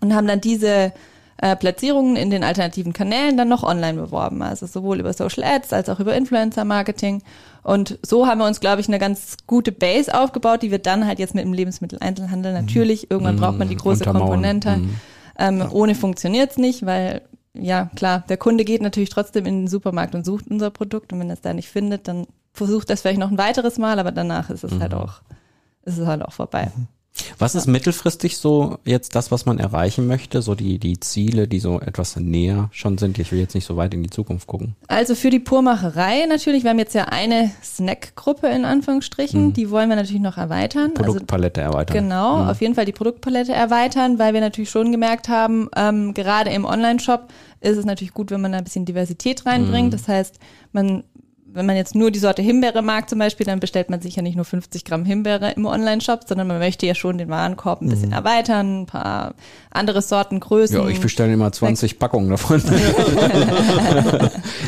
und 0.00 0.14
haben 0.14 0.26
dann 0.26 0.42
diese 0.42 0.92
äh, 1.38 1.54
Platzierungen 1.54 2.16
in 2.16 2.30
den 2.30 2.44
alternativen 2.44 2.92
Kanälen 2.92 3.36
dann 3.36 3.48
noch 3.48 3.62
online 3.62 4.00
beworben. 4.00 4.42
Also 4.42 4.66
sowohl 4.66 5.00
über 5.00 5.12
Social 5.12 5.44
Ads 5.44 5.72
als 5.72 5.88
auch 5.88 6.00
über 6.00 6.14
Influencer 6.14 6.64
Marketing. 6.64 7.22
Und 7.62 7.98
so 8.02 8.26
haben 8.26 8.38
wir 8.38 8.46
uns, 8.46 8.60
glaube 8.60 8.80
ich, 8.80 8.88
eine 8.88 8.98
ganz 8.98 9.36
gute 9.46 9.72
Base 9.72 10.12
aufgebaut, 10.18 10.62
die 10.62 10.70
wir 10.70 10.78
dann 10.78 11.06
halt 11.06 11.18
jetzt 11.18 11.34
mit 11.34 11.44
dem 11.44 11.52
Lebensmitteleinzelhandel 11.52 12.52
mhm. 12.52 12.64
natürlich, 12.64 13.10
irgendwann 13.10 13.36
braucht 13.36 13.58
man 13.58 13.68
die 13.68 13.76
große 13.76 14.04
Komponente. 14.04 14.76
Mhm. 14.76 14.96
Ähm, 15.38 15.58
ja. 15.58 15.70
Ohne 15.70 15.94
funktioniert's 15.94 16.56
nicht, 16.56 16.86
weil 16.86 17.22
ja 17.52 17.90
klar, 17.94 18.24
der 18.28 18.36
Kunde 18.36 18.64
geht 18.64 18.82
natürlich 18.82 19.10
trotzdem 19.10 19.46
in 19.46 19.62
den 19.62 19.68
Supermarkt 19.68 20.14
und 20.14 20.24
sucht 20.24 20.46
unser 20.48 20.70
Produkt 20.70 21.12
und 21.12 21.20
wenn 21.20 21.28
er 21.28 21.34
es 21.34 21.40
da 21.40 21.52
nicht 21.52 21.68
findet, 21.68 22.08
dann 22.08 22.26
versucht 22.52 22.88
das 22.90 23.02
vielleicht 23.02 23.18
noch 23.18 23.30
ein 23.30 23.38
weiteres 23.38 23.78
Mal, 23.78 23.98
aber 23.98 24.12
danach 24.12 24.50
ist 24.50 24.64
es 24.64 24.72
halt 24.72 24.80
mhm. 24.80 24.82
halt 24.82 24.94
auch, 24.94 25.20
ist 25.82 25.98
es 25.98 26.06
halt 26.06 26.22
auch 26.22 26.32
vorbei. 26.32 26.70
Mhm. 26.74 26.86
Was 27.38 27.54
ist 27.54 27.66
mittelfristig 27.66 28.36
so 28.36 28.78
jetzt 28.84 29.14
das, 29.14 29.30
was 29.30 29.46
man 29.46 29.58
erreichen 29.58 30.06
möchte? 30.06 30.42
So 30.42 30.54
die, 30.54 30.78
die 30.78 31.00
Ziele, 31.00 31.48
die 31.48 31.58
so 31.58 31.80
etwas 31.80 32.16
näher 32.16 32.68
schon 32.72 32.98
sind? 32.98 33.18
Ich 33.18 33.32
will 33.32 33.38
jetzt 33.38 33.54
nicht 33.54 33.66
so 33.66 33.76
weit 33.76 33.94
in 33.94 34.02
die 34.02 34.10
Zukunft 34.10 34.46
gucken. 34.46 34.74
Also 34.88 35.14
für 35.14 35.30
die 35.30 35.38
Purmacherei 35.38 36.26
natürlich, 36.26 36.62
wir 36.62 36.70
haben 36.70 36.78
jetzt 36.78 36.94
ja 36.94 37.04
eine 37.04 37.50
Snackgruppe 37.62 38.48
in 38.48 38.64
Anführungsstrichen, 38.64 39.46
mhm. 39.46 39.52
die 39.52 39.70
wollen 39.70 39.88
wir 39.88 39.96
natürlich 39.96 40.22
noch 40.22 40.36
erweitern. 40.36 40.92
Also 40.96 41.12
Produktpalette 41.12 41.62
also, 41.62 41.72
erweitern. 41.72 41.96
Genau, 41.96 42.42
mhm. 42.42 42.48
auf 42.48 42.60
jeden 42.60 42.74
Fall 42.74 42.84
die 42.84 42.92
Produktpalette 42.92 43.52
erweitern, 43.52 44.18
weil 44.18 44.34
wir 44.34 44.40
natürlich 44.40 44.70
schon 44.70 44.92
gemerkt 44.92 45.28
haben, 45.28 45.68
ähm, 45.76 46.14
gerade 46.14 46.50
im 46.50 46.64
Online-Shop 46.64 47.28
ist 47.60 47.76
es 47.76 47.84
natürlich 47.84 48.14
gut, 48.14 48.30
wenn 48.30 48.40
man 48.40 48.52
da 48.52 48.58
ein 48.58 48.64
bisschen 48.64 48.84
Diversität 48.84 49.46
reinbringt. 49.46 49.88
Mhm. 49.88 49.90
Das 49.90 50.08
heißt, 50.08 50.38
man 50.72 51.04
wenn 51.56 51.66
man 51.66 51.76
jetzt 51.76 51.94
nur 51.94 52.10
die 52.10 52.18
Sorte 52.18 52.42
Himbeere 52.42 52.82
mag 52.82 53.08
zum 53.08 53.18
Beispiel, 53.18 53.46
dann 53.46 53.60
bestellt 53.60 53.90
man 53.90 54.00
sich 54.00 54.16
ja 54.16 54.22
nicht 54.22 54.36
nur 54.36 54.44
50 54.44 54.84
Gramm 54.84 55.04
Himbeere 55.04 55.52
im 55.52 55.66
Online-Shop, 55.66 56.20
sondern 56.26 56.46
man 56.46 56.58
möchte 56.58 56.86
ja 56.86 56.94
schon 56.94 57.18
den 57.18 57.28
Warenkorb 57.28 57.82
ein 57.82 57.88
bisschen 57.88 58.08
mhm. 58.08 58.14
erweitern, 58.14 58.82
ein 58.82 58.86
paar 58.86 59.34
andere 59.70 60.02
Sorten, 60.02 60.40
Größen. 60.40 60.76
Ja, 60.76 60.88
ich 60.88 61.00
bestelle 61.00 61.32
immer 61.32 61.50
20 61.50 61.98
Packungen 61.98 62.30
davon. 62.30 62.62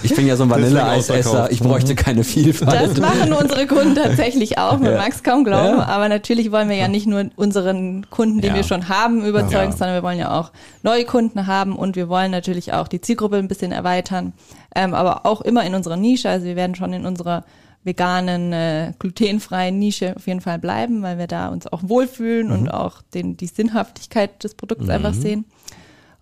ich 0.02 0.14
bin 0.14 0.26
ja 0.26 0.36
so 0.36 0.44
ein 0.44 0.50
Vanilleeisesser, 0.50 1.50
ich 1.50 1.60
bräuchte 1.60 1.94
keine 1.94 2.24
Vielfalt. 2.24 2.90
Das 2.90 2.98
machen 2.98 3.32
unsere 3.32 3.66
Kunden 3.66 3.94
tatsächlich 3.94 4.58
auch, 4.58 4.78
man 4.78 4.92
ja. 4.92 4.98
mag 4.98 5.12
es 5.12 5.22
kaum 5.22 5.44
glauben, 5.44 5.78
ja. 5.78 5.86
aber 5.86 6.08
natürlich 6.08 6.50
wollen 6.50 6.68
wir 6.68 6.76
ja 6.76 6.88
nicht 6.88 7.06
nur 7.06 7.26
unseren 7.36 8.06
Kunden, 8.10 8.40
den 8.40 8.50
ja. 8.50 8.56
wir 8.56 8.64
schon 8.64 8.88
haben, 8.88 9.24
überzeugen, 9.24 9.72
sondern 9.72 9.94
wir 9.94 10.02
wollen 10.02 10.18
ja 10.18 10.38
auch 10.38 10.50
neue 10.82 11.04
Kunden 11.04 11.46
haben 11.46 11.76
und 11.76 11.96
wir 11.96 12.08
wollen 12.08 12.30
natürlich 12.30 12.72
auch 12.72 12.88
die 12.88 13.00
Zielgruppe 13.00 13.36
ein 13.36 13.48
bisschen 13.48 13.72
erweitern 13.72 14.32
ähm, 14.74 14.94
aber 14.94 15.26
auch 15.26 15.40
immer 15.40 15.64
in 15.64 15.74
unserer 15.74 15.96
Nische. 15.96 16.28
Also 16.28 16.46
wir 16.46 16.56
werden 16.56 16.74
schon 16.74 16.92
in 16.92 17.06
unserer 17.06 17.44
veganen, 17.84 18.52
äh, 18.52 18.92
glutenfreien 18.98 19.78
Nische 19.78 20.14
auf 20.16 20.26
jeden 20.26 20.40
Fall 20.40 20.58
bleiben, 20.58 21.02
weil 21.02 21.18
wir 21.18 21.26
da 21.26 21.48
uns 21.48 21.66
auch 21.66 21.80
wohlfühlen 21.84 22.48
mhm. 22.48 22.52
und 22.52 22.68
auch 22.68 23.02
den, 23.14 23.36
die 23.36 23.46
Sinnhaftigkeit 23.46 24.42
des 24.44 24.54
Produkts 24.54 24.84
mhm. 24.84 24.90
einfach 24.90 25.14
sehen. 25.14 25.44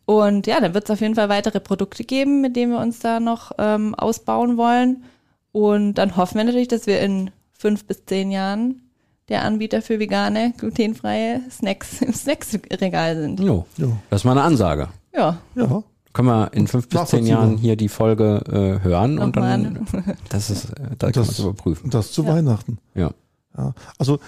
Und 0.04 0.46
ja, 0.46 0.60
dann 0.60 0.74
wird 0.74 0.84
es 0.84 0.90
auf 0.90 1.00
jeden 1.00 1.16
Fall 1.16 1.28
weitere 1.28 1.58
Produkte 1.58 2.04
geben, 2.04 2.40
mit 2.40 2.54
denen 2.54 2.72
wir 2.72 2.80
uns 2.80 3.00
da 3.00 3.18
noch 3.18 3.52
ähm, 3.58 3.94
ausbauen 3.94 4.56
wollen. 4.56 5.04
Und 5.50 5.94
dann 5.94 6.16
hoffen 6.16 6.38
wir 6.38 6.44
natürlich, 6.44 6.68
dass 6.68 6.86
wir 6.86 7.00
in 7.00 7.30
fünf 7.52 7.86
bis 7.86 8.04
zehn 8.04 8.30
Jahren 8.30 8.82
der 9.28 9.42
Anbieter 9.42 9.82
für 9.82 9.98
vegane, 9.98 10.54
glutenfreie 10.56 11.40
Snacks 11.50 12.00
im 12.02 12.12
Snacksregal 12.12 13.16
sind. 13.16 13.40
Jo, 13.40 13.66
jo. 13.76 13.96
das 14.10 14.20
ist 14.20 14.24
mal 14.24 14.32
eine 14.32 14.42
Ansage. 14.42 14.88
Ja. 15.12 15.38
Ja 15.56 15.82
können 16.16 16.28
wir 16.28 16.54
in 16.54 16.66
fünf 16.66 16.88
bis 16.88 17.04
zehn 17.11 17.26
Jahren 17.26 17.58
hier 17.58 17.76
die 17.76 17.90
Folge 17.90 18.42
äh, 18.49 18.82
hören 18.82 19.18
und 19.18 19.37
dann 19.37 19.87
das 20.30 20.49
ist 20.49 20.70
äh, 20.70 20.96
da 20.99 21.12
kann 21.12 21.26
man 21.26 21.35
überprüfen. 21.37 21.90
Das 21.90 22.11
zu 22.11 22.23
ja. 22.23 22.28
Weihnachten. 22.28 22.78
Ja. 22.94 23.12
ja. 23.56 23.75
Also 23.99 24.18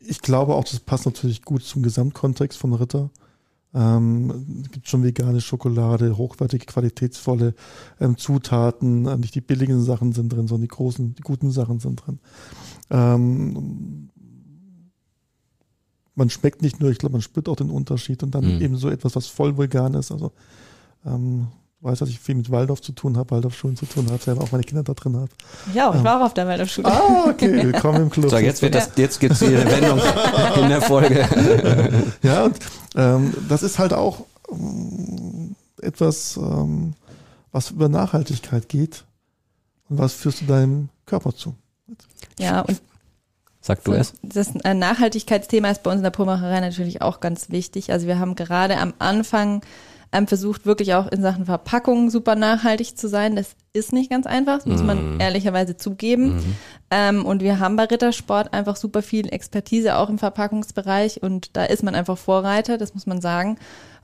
ich 0.00 0.20
glaube 0.22 0.56
auch, 0.56 0.64
das 0.64 0.80
passt 0.80 1.06
natürlich 1.06 1.42
gut 1.42 1.62
zum 1.62 1.84
Gesamtkontext 1.84 2.58
von 2.58 2.72
Ritter. 2.72 3.10
Ähm, 3.74 4.62
es 4.64 4.72
gibt 4.72 4.88
schon 4.88 5.04
vegane 5.04 5.40
Schokolade, 5.40 6.16
hochwertige, 6.16 6.66
qualitätsvolle 6.66 7.54
ähm, 8.00 8.16
Zutaten. 8.16 9.06
Äh, 9.06 9.16
nicht 9.16 9.36
die 9.36 9.40
billigen 9.40 9.80
Sachen 9.80 10.12
sind 10.12 10.32
drin, 10.32 10.48
sondern 10.48 10.62
die 10.62 10.74
großen, 10.74 11.14
die 11.14 11.22
guten 11.22 11.52
Sachen 11.52 11.78
sind 11.78 12.04
drin. 12.04 12.18
Ähm, 12.90 14.08
man 16.16 16.28
schmeckt 16.28 16.60
nicht 16.62 16.80
nur, 16.80 16.90
ich 16.90 16.98
glaube, 16.98 17.12
man 17.12 17.22
spürt 17.22 17.48
auch 17.48 17.56
den 17.56 17.70
Unterschied 17.70 18.24
und 18.24 18.34
dann 18.34 18.56
mhm. 18.56 18.60
eben 18.62 18.76
so 18.76 18.90
etwas, 18.90 19.14
was 19.14 19.28
voll 19.28 19.56
vegan 19.56 19.94
ist. 19.94 20.10
Also 20.10 20.32
ähm, 21.04 21.48
weiß, 21.80 21.98
dass 21.98 22.08
ich 22.08 22.18
viel 22.18 22.34
mit 22.34 22.50
Waldorf 22.50 22.80
zu 22.80 22.92
tun 22.92 23.16
habe, 23.16 23.30
Waldorfschulen 23.32 23.76
zu 23.76 23.86
tun 23.86 24.10
habe, 24.10 24.22
selber 24.22 24.42
auch 24.42 24.52
meine 24.52 24.64
Kinder 24.64 24.82
da 24.82 24.94
drin 24.94 25.16
habe. 25.16 25.28
Ja, 25.74 25.90
ich 25.90 25.96
ähm, 25.96 26.04
war 26.04 26.20
auch 26.20 26.26
auf 26.26 26.34
der 26.34 26.46
Waldorfschule. 26.46 26.88
Ah, 26.88 27.26
okay, 27.28 27.52
willkommen 27.64 28.02
im 28.02 28.10
Club. 28.10 28.30
So, 28.30 28.38
jetzt 28.38 28.62
wird 28.62 28.74
das, 28.74 28.90
jetzt 28.96 29.20
gibt's 29.20 29.40
die 29.40 29.52
Wendung 29.52 30.00
in 30.62 30.68
der 30.68 30.80
Folge. 30.80 31.28
ja, 32.22 32.44
und 32.44 32.58
ähm, 32.94 33.34
das 33.48 33.62
ist 33.62 33.78
halt 33.78 33.92
auch 33.92 34.24
ähm, 34.50 35.54
etwas, 35.82 36.36
ähm, 36.36 36.94
was 37.52 37.70
über 37.70 37.88
Nachhaltigkeit 37.88 38.68
geht 38.68 39.04
und 39.88 39.98
was 39.98 40.14
führst 40.14 40.40
du 40.40 40.46
deinem 40.46 40.88
Körper 41.04 41.34
zu. 41.34 41.54
Ja, 42.38 42.62
und 42.62 42.80
Sag 43.66 43.82
du 43.82 43.94
es. 43.94 44.12
Das 44.22 44.54
Nachhaltigkeitsthema 44.54 45.68
ist 45.70 45.82
bei 45.82 45.90
uns 45.90 45.98
in 45.98 46.04
der 46.04 46.10
Purmacherei 46.10 46.60
natürlich 46.60 47.02
auch 47.02 47.18
ganz 47.18 47.50
wichtig. 47.50 47.90
Also 47.90 48.06
wir 48.06 48.20
haben 48.20 48.36
gerade 48.36 48.76
am 48.76 48.94
Anfang 49.00 49.60
ähm, 50.12 50.26
versucht 50.26 50.66
wirklich 50.66 50.94
auch 50.94 51.06
in 51.08 51.22
Sachen 51.22 51.46
Verpackung 51.46 52.10
super 52.10 52.34
nachhaltig 52.34 52.96
zu 52.96 53.08
sein. 53.08 53.36
Das 53.36 53.56
ist 53.72 53.92
nicht 53.92 54.10
ganz 54.10 54.26
einfach, 54.26 54.58
das 54.58 54.66
muss 54.66 54.82
man 54.82 55.14
mhm. 55.14 55.20
ehrlicherweise 55.20 55.76
zugeben. 55.76 56.36
Mhm. 56.36 56.56
Ähm, 56.90 57.26
und 57.26 57.42
wir 57.42 57.58
haben 57.58 57.76
bei 57.76 57.84
Rittersport 57.84 58.52
einfach 58.52 58.76
super 58.76 59.02
viel 59.02 59.32
Expertise 59.32 59.96
auch 59.96 60.08
im 60.08 60.18
Verpackungsbereich 60.18 61.22
und 61.22 61.56
da 61.56 61.64
ist 61.64 61.82
man 61.82 61.94
einfach 61.94 62.18
Vorreiter, 62.18 62.78
das 62.78 62.94
muss 62.94 63.06
man 63.06 63.20
sagen. 63.20 63.58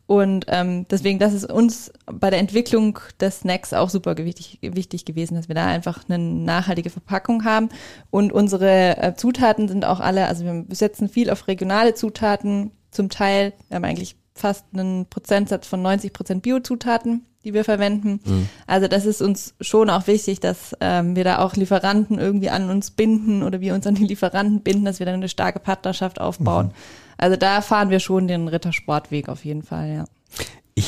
Und 0.06 0.46
ähm, 0.48 0.86
deswegen, 0.90 1.18
das 1.18 1.32
ist 1.32 1.50
uns 1.50 1.92
bei 2.04 2.28
der 2.28 2.40
Entwicklung 2.40 2.98
des 3.20 3.40
Snacks 3.40 3.72
auch 3.72 3.88
super 3.88 4.16
wichtig, 4.18 4.58
wichtig 4.60 5.04
gewesen, 5.04 5.36
dass 5.36 5.48
wir 5.48 5.54
da 5.54 5.66
einfach 5.66 6.02
eine 6.08 6.18
nachhaltige 6.18 6.90
Verpackung 6.90 7.44
haben. 7.44 7.68
Und 8.10 8.32
unsere 8.32 8.96
äh, 8.98 9.14
Zutaten 9.14 9.68
sind 9.68 9.84
auch 9.84 10.00
alle, 10.00 10.26
also 10.26 10.44
wir 10.44 10.64
setzen 10.70 11.08
viel 11.08 11.30
auf 11.30 11.46
regionale 11.46 11.94
Zutaten, 11.94 12.72
zum 12.90 13.08
Teil, 13.08 13.54
wir 13.68 13.76
haben 13.76 13.84
eigentlich 13.84 14.16
fast 14.34 14.64
einen 14.72 15.06
Prozentsatz 15.06 15.66
von 15.66 15.82
90 15.82 16.12
Prozent 16.12 16.42
Biozutaten, 16.42 17.26
die 17.44 17.54
wir 17.54 17.64
verwenden. 17.64 18.20
Mhm. 18.24 18.48
Also 18.66 18.88
das 18.88 19.04
ist 19.04 19.20
uns 19.20 19.54
schon 19.60 19.90
auch 19.90 20.06
wichtig, 20.06 20.40
dass 20.40 20.76
ähm, 20.80 21.16
wir 21.16 21.24
da 21.24 21.38
auch 21.38 21.54
Lieferanten 21.54 22.18
irgendwie 22.18 22.50
an 22.50 22.70
uns 22.70 22.90
binden 22.90 23.42
oder 23.42 23.60
wir 23.60 23.74
uns 23.74 23.86
an 23.86 23.94
die 23.94 24.06
Lieferanten 24.06 24.60
binden, 24.60 24.84
dass 24.84 24.98
wir 24.98 25.06
dann 25.06 25.16
eine 25.16 25.28
starke 25.28 25.60
Partnerschaft 25.60 26.20
aufbauen. 26.20 26.66
Mhm. 26.66 26.72
Also 27.18 27.36
da 27.36 27.60
fahren 27.60 27.90
wir 27.90 28.00
schon 28.00 28.26
den 28.26 28.48
Rittersportweg 28.48 29.28
auf 29.28 29.44
jeden 29.44 29.62
Fall, 29.62 29.88
ja. 29.88 30.04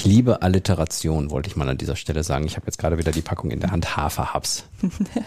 Ich 0.05 0.11
liebe 0.11 0.43
Alliteration, 0.43 1.31
wollte 1.31 1.49
ich 1.49 1.57
mal 1.57 1.67
an 1.67 1.79
dieser 1.79 1.97
Stelle 1.97 2.23
sagen. 2.25 2.45
Ich 2.45 2.57
habe 2.57 2.67
jetzt 2.67 2.77
gerade 2.77 2.99
wieder 2.99 3.11
die 3.11 3.23
Packung 3.23 3.51
in 3.51 3.61
der 3.61 3.71
Hand, 3.71 3.97
Haferhubs. 3.97 4.65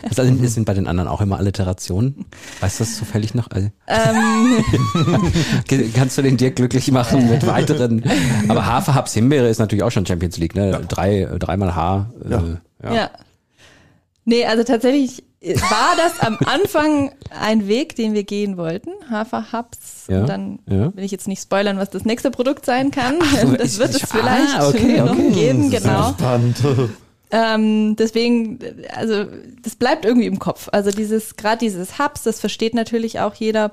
Was 0.07 0.19
also, 0.19 0.47
sind 0.47 0.65
bei 0.65 0.75
den 0.75 0.85
anderen 0.85 1.07
auch 1.07 1.19
immer 1.19 1.39
Alliterationen? 1.39 2.25
Weißt 2.59 2.79
du 2.79 2.83
das 2.83 2.95
zufällig 2.95 3.33
noch? 3.33 3.49
Also 3.49 3.71
ähm. 3.87 4.63
Kannst 5.95 6.19
du 6.19 6.21
den 6.21 6.37
dir 6.37 6.51
glücklich 6.51 6.91
machen 6.91 7.27
mit 7.27 7.47
weiteren? 7.47 8.03
Aber 8.49 8.67
Haferhubs 8.67 9.15
Himbeere 9.15 9.49
ist 9.49 9.57
natürlich 9.57 9.81
auch 9.81 9.89
schon 9.89 10.05
Champions 10.05 10.37
League, 10.37 10.53
ne? 10.53 10.69
Ja. 10.69 10.79
Drei, 10.79 11.27
dreimal 11.39 11.75
H. 11.75 12.11
Äh, 12.23 12.31
ja. 12.31 12.43
ja. 12.83 12.93
ja. 12.93 13.09
Nee, 14.25 14.45
also 14.45 14.63
tatsächlich 14.63 15.23
war 15.41 15.95
das 15.97 16.19
am 16.19 16.37
Anfang 16.45 17.11
ein 17.29 17.67
Weg, 17.67 17.95
den 17.95 18.13
wir 18.13 18.23
gehen 18.23 18.57
wollten. 18.57 18.91
Haferhubs. 19.09 20.05
Ja, 20.07 20.21
und 20.21 20.29
dann 20.29 20.59
ja. 20.67 20.95
will 20.95 21.03
ich 21.03 21.11
jetzt 21.11 21.27
nicht 21.27 21.41
spoilern, 21.41 21.77
was 21.77 21.89
das 21.89 22.05
nächste 22.05 22.31
Produkt 22.31 22.65
sein 22.65 22.91
kann. 22.91 23.19
Ach, 23.21 23.41
so, 23.41 23.51
das 23.55 23.77
wird 23.77 23.95
ich, 23.95 24.03
es 24.03 24.11
vielleicht 24.11 24.59
ah, 24.59 24.69
okay, 24.69 25.01
noch 25.01 25.11
okay. 25.11 25.31
geben, 25.31 25.69
genau. 25.69 26.15
Ähm, 27.29 27.95
deswegen, 27.97 28.59
also 28.95 29.25
das 29.61 29.75
bleibt 29.75 30.05
irgendwie 30.05 30.27
im 30.27 30.39
Kopf. 30.39 30.69
Also 30.71 30.91
dieses, 30.91 31.35
gerade 31.35 31.57
dieses 31.57 31.99
Hubs, 31.99 32.23
das 32.23 32.39
versteht 32.39 32.73
natürlich 32.73 33.19
auch 33.19 33.35
jeder 33.35 33.71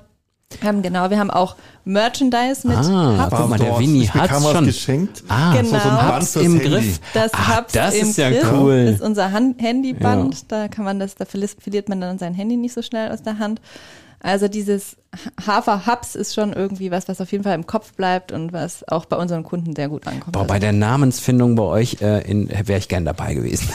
haben 0.62 0.82
genau, 0.82 1.10
wir 1.10 1.18
haben 1.18 1.30
auch 1.30 1.56
Merchandise 1.84 2.66
mit 2.66 2.76
ah, 2.76 3.24
Hubs. 3.24 3.36
Guck 3.36 3.48
mal, 3.50 3.58
der 3.58 3.78
Winnie 3.78 4.08
hat 4.08 4.30
schon 4.30 4.66
geschenkt. 4.66 5.22
Ah, 5.28 5.54
genau. 5.54 5.68
so, 5.68 5.88
ein 5.88 6.16
Hubs 6.16 6.36
im 6.36 6.42
Handy. 6.42 6.68
Griff. 6.68 7.00
Das 7.12 7.34
ah, 7.34 7.58
Hubs 7.58 7.72
das 7.72 7.94
im 7.94 8.08
ist 8.08 8.16
ja 8.16 8.30
Griff 8.30 8.52
cool. 8.52 8.72
ist 8.94 9.02
unser 9.02 9.30
Handyband. 9.30 10.34
Ja. 10.34 10.40
Da 10.48 10.68
kann 10.68 10.84
man 10.84 10.98
das, 10.98 11.14
da 11.14 11.24
verliert 11.24 11.88
man 11.88 12.00
dann 12.00 12.18
sein 12.18 12.34
Handy 12.34 12.56
nicht 12.56 12.74
so 12.74 12.82
schnell 12.82 13.10
aus 13.10 13.22
der 13.22 13.38
Hand. 13.38 13.60
Also 14.24 14.48
dieses 14.48 14.96
Hafer-Hubs 15.46 16.14
ist 16.14 16.34
schon 16.34 16.54
irgendwie 16.54 16.90
was, 16.90 17.08
was 17.08 17.20
auf 17.20 17.30
jeden 17.30 17.44
Fall 17.44 17.54
im 17.54 17.66
Kopf 17.66 17.92
bleibt 17.92 18.32
und 18.32 18.54
was 18.54 18.88
auch 18.88 19.04
bei 19.04 19.18
unseren 19.18 19.42
Kunden 19.42 19.76
sehr 19.76 19.90
gut 19.90 20.06
ankommt. 20.06 20.32
Boah, 20.32 20.46
bei 20.46 20.58
der 20.58 20.72
Namensfindung 20.72 21.56
bei 21.56 21.62
euch 21.64 22.00
äh, 22.00 22.22
wäre 22.66 22.78
ich 22.78 22.88
gern 22.88 23.04
dabei 23.04 23.34
gewesen. 23.34 23.68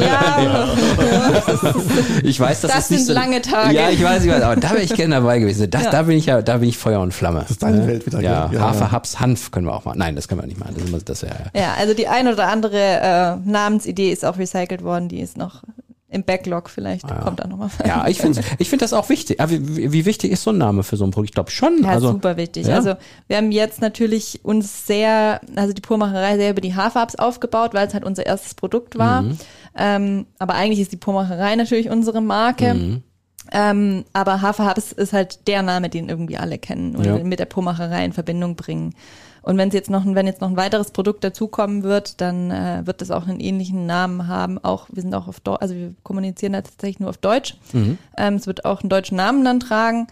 Ja, 0.00 0.40
ja. 0.40 1.74
ich 2.22 2.38
weiß, 2.38 2.60
das, 2.60 2.70
das 2.70 2.84
ist 2.84 2.90
nicht 2.90 2.98
sind 3.00 3.06
so, 3.08 3.12
lange 3.12 3.42
Tage. 3.42 3.74
Ja, 3.74 3.90
ich 3.90 4.00
weiß, 4.00 4.24
ich 4.24 4.30
weiß, 4.30 4.40
aber 4.40 4.54
da 4.54 4.70
wäre 4.70 4.82
ich 4.82 4.94
gern 4.94 5.10
dabei 5.10 5.40
gewesen. 5.40 5.68
Das, 5.68 5.82
ja. 5.82 5.90
Da 5.90 6.02
bin 6.04 6.16
ich 6.16 6.26
ja, 6.26 6.42
da 6.42 6.58
bin 6.58 6.68
ich 6.68 6.78
Feuer 6.78 7.00
und 7.00 7.12
Flamme. 7.12 7.40
Das 7.40 7.50
ist 7.50 7.62
deine 7.64 7.84
Welt 7.88 8.06
wieder. 8.06 8.20
Ja, 8.20 8.48
ja 8.52 8.60
Hafer, 8.60 8.92
Hubs, 8.92 9.18
Hanf 9.18 9.50
können 9.50 9.66
wir 9.66 9.74
auch 9.74 9.84
mal. 9.84 9.96
Nein, 9.96 10.14
das 10.14 10.28
können 10.28 10.40
wir 10.40 10.46
nicht 10.46 10.60
machen. 10.60 10.76
Das, 10.78 10.90
ist, 10.90 11.08
das 11.08 11.20
ja, 11.22 11.28
ja, 11.60 11.74
also 11.76 11.94
die 11.94 12.06
ein 12.06 12.28
oder 12.28 12.46
andere 12.46 12.78
äh, 12.78 13.50
Namensidee 13.50 14.12
ist 14.12 14.24
auch 14.24 14.38
recycelt 14.38 14.84
worden. 14.84 15.08
Die 15.08 15.18
ist 15.18 15.36
noch 15.36 15.64
im 16.10 16.24
Backlog 16.24 16.70
vielleicht 16.70 17.04
ah, 17.04 17.16
ja. 17.16 17.20
kommt 17.20 17.40
da 17.40 17.46
nochmal. 17.46 17.68
Ja, 17.84 18.06
ich 18.08 18.18
finde 18.18 18.40
ich 18.58 18.70
finde 18.70 18.84
das 18.84 18.94
auch 18.94 19.08
wichtig. 19.10 19.40
Aber 19.40 19.50
wie, 19.50 19.92
wie, 19.92 20.06
wichtig 20.06 20.32
ist 20.32 20.42
so 20.42 20.50
ein 20.50 20.58
Name 20.58 20.82
für 20.82 20.96
so 20.96 21.04
ein 21.04 21.10
Produkt? 21.10 21.30
Ich 21.30 21.34
glaube 21.34 21.50
schon. 21.50 21.82
Ja, 21.82 21.90
also, 21.90 22.12
super 22.12 22.36
wichtig. 22.36 22.66
Ja? 22.66 22.76
Also 22.76 22.94
wir 23.26 23.36
haben 23.36 23.52
jetzt 23.52 23.82
natürlich 23.82 24.40
uns 24.42 24.86
sehr, 24.86 25.40
also 25.54 25.74
die 25.74 25.82
Purmacherei 25.82 26.36
sehr 26.36 26.50
über 26.50 26.62
die 26.62 26.74
Haarfarbs 26.74 27.16
aufgebaut, 27.16 27.74
weil 27.74 27.86
es 27.86 27.94
halt 27.94 28.04
unser 28.04 28.24
erstes 28.24 28.54
Produkt 28.54 28.96
war. 28.96 29.22
Mhm. 29.22 29.38
Ähm, 29.76 30.26
aber 30.38 30.54
eigentlich 30.54 30.80
ist 30.80 30.92
die 30.92 30.96
Purmacherei 30.96 31.54
natürlich 31.56 31.90
unsere 31.90 32.22
Marke. 32.22 32.74
Mhm. 32.74 33.02
Ähm, 33.52 34.04
aber 34.12 34.42
Haferhubs 34.42 34.92
ist 34.92 35.12
halt 35.12 35.46
der 35.48 35.62
Name, 35.62 35.88
den 35.88 36.08
irgendwie 36.08 36.36
alle 36.36 36.58
kennen 36.58 36.96
und 36.96 37.04
ja. 37.04 37.18
mit 37.18 37.38
der 37.38 37.46
Purmacherei 37.46 38.04
in 38.04 38.12
Verbindung 38.12 38.56
bringen. 38.56 38.94
Und 39.42 39.56
wenn 39.56 39.70
jetzt 39.70 39.88
noch, 39.88 40.04
wenn 40.04 40.26
jetzt 40.26 40.40
noch 40.40 40.50
ein 40.50 40.56
weiteres 40.56 40.90
Produkt 40.90 41.24
dazukommen 41.24 41.82
wird, 41.82 42.20
dann 42.20 42.50
äh, 42.50 42.82
wird 42.84 43.00
es 43.00 43.10
auch 43.10 43.26
einen 43.26 43.40
ähnlichen 43.40 43.86
Namen 43.86 44.28
haben. 44.28 44.58
Auch 44.62 44.88
wir 44.92 45.02
sind 45.02 45.14
auch 45.14 45.26
auf 45.26 45.40
Deutsch, 45.40 45.62
also 45.62 45.74
wir 45.74 45.94
kommunizieren 46.02 46.52
da 46.52 46.60
tatsächlich 46.60 47.00
nur 47.00 47.08
auf 47.08 47.16
Deutsch. 47.16 47.56
Mhm. 47.72 47.96
Ähm, 48.18 48.34
es 48.34 48.46
wird 48.46 48.64
auch 48.66 48.82
einen 48.82 48.90
deutschen 48.90 49.16
Namen 49.16 49.44
dann 49.44 49.60
tragen. 49.60 50.06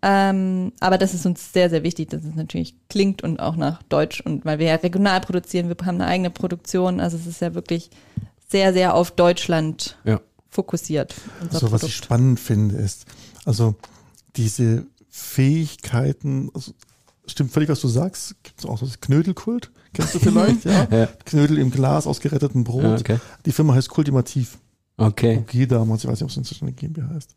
Ähm, 0.00 0.72
aber 0.80 0.96
das 0.96 1.12
ist 1.12 1.26
uns 1.26 1.52
sehr, 1.52 1.70
sehr 1.70 1.82
wichtig, 1.82 2.10
dass 2.10 2.24
es 2.24 2.34
natürlich 2.34 2.76
klingt 2.88 3.22
und 3.22 3.40
auch 3.40 3.56
nach 3.56 3.82
Deutsch 3.82 4.20
und 4.20 4.44
weil 4.44 4.60
wir 4.60 4.66
ja 4.66 4.76
regional 4.76 5.20
produzieren, 5.20 5.68
wir 5.68 5.76
haben 5.84 5.96
eine 5.96 6.06
eigene 6.06 6.30
Produktion, 6.30 7.00
also 7.00 7.16
es 7.16 7.26
ist 7.26 7.40
ja 7.40 7.54
wirklich 7.54 7.90
sehr, 8.48 8.72
sehr 8.72 8.94
auf 8.94 9.10
Deutschland 9.10 9.98
ja. 10.04 10.20
Fokussiert. 10.48 11.14
Also 11.52 11.72
was 11.72 11.82
ich 11.82 11.96
spannend 11.96 12.40
finde 12.40 12.76
ist, 12.76 13.06
also 13.44 13.74
diese 14.36 14.86
Fähigkeiten, 15.08 16.50
also 16.54 16.72
stimmt 17.26 17.52
völlig, 17.52 17.68
was 17.68 17.80
du 17.80 17.88
sagst, 17.88 18.36
gibt 18.42 18.60
es 18.60 18.66
auch 18.66 18.78
so 18.78 18.86
das 18.86 19.00
Knödelkult, 19.00 19.70
kennst 19.92 20.14
du 20.14 20.18
vielleicht, 20.18 20.64
ja? 20.64 20.88
ja? 20.90 21.06
Knödel 21.24 21.58
im 21.58 21.70
Glas 21.70 22.06
aus 22.06 22.20
gerettetem 22.20 22.64
Brot. 22.64 22.82
Ja, 22.82 22.94
okay. 22.94 23.18
Die 23.44 23.52
Firma 23.52 23.74
heißt 23.74 23.88
Kultimativ. 23.88 24.58
Okay. 24.96 25.38
Okay, 25.38 25.66
damals, 25.66 26.04
ich 26.04 26.10
weiß 26.10 26.20
nicht, 26.20 26.24
ob 26.24 26.30
es 26.30 26.36
inzwischen 26.36 26.64
eine 26.64 26.72
GmbH 26.72 27.08
heißt. 27.14 27.34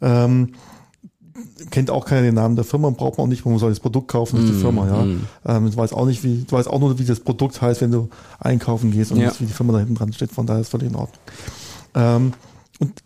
Ähm, 0.00 0.52
kennt 1.70 1.90
auch 1.90 2.04
keiner 2.06 2.22
den 2.22 2.34
Namen 2.34 2.54
der 2.54 2.64
Firma, 2.64 2.90
braucht 2.90 3.18
man 3.18 3.26
auch 3.26 3.28
nicht, 3.28 3.44
man 3.44 3.58
soll 3.58 3.70
das 3.70 3.80
Produkt 3.80 4.08
kaufen, 4.08 4.40
nicht 4.40 4.52
mm, 4.52 4.54
die 4.54 4.60
Firma, 4.60 4.86
ja. 4.86 5.04
Mm. 5.04 5.26
Ähm, 5.44 5.70
du 5.70 5.76
weißt 5.76 5.92
auch 5.92 6.06
nicht, 6.06 6.22
wie, 6.22 6.44
du 6.44 6.52
weißt 6.52 6.68
auch 6.68 6.78
nur, 6.78 6.98
wie 6.98 7.04
das 7.04 7.20
Produkt 7.20 7.60
heißt, 7.60 7.80
wenn 7.80 7.90
du 7.90 8.08
einkaufen 8.38 8.92
gehst 8.92 9.10
und 9.10 9.18
ja. 9.18 9.28
nicht, 9.28 9.40
wie 9.40 9.46
die 9.46 9.52
Firma 9.52 9.72
da 9.72 9.80
hinten 9.80 9.96
dran 9.96 10.12
steht, 10.12 10.30
von 10.30 10.46
daher 10.46 10.60
ist 10.60 10.68
völlig 10.68 10.88
in 10.88 10.94
Ordnung. 10.94 11.18
Ähm, 11.94 12.32
und 12.80 13.02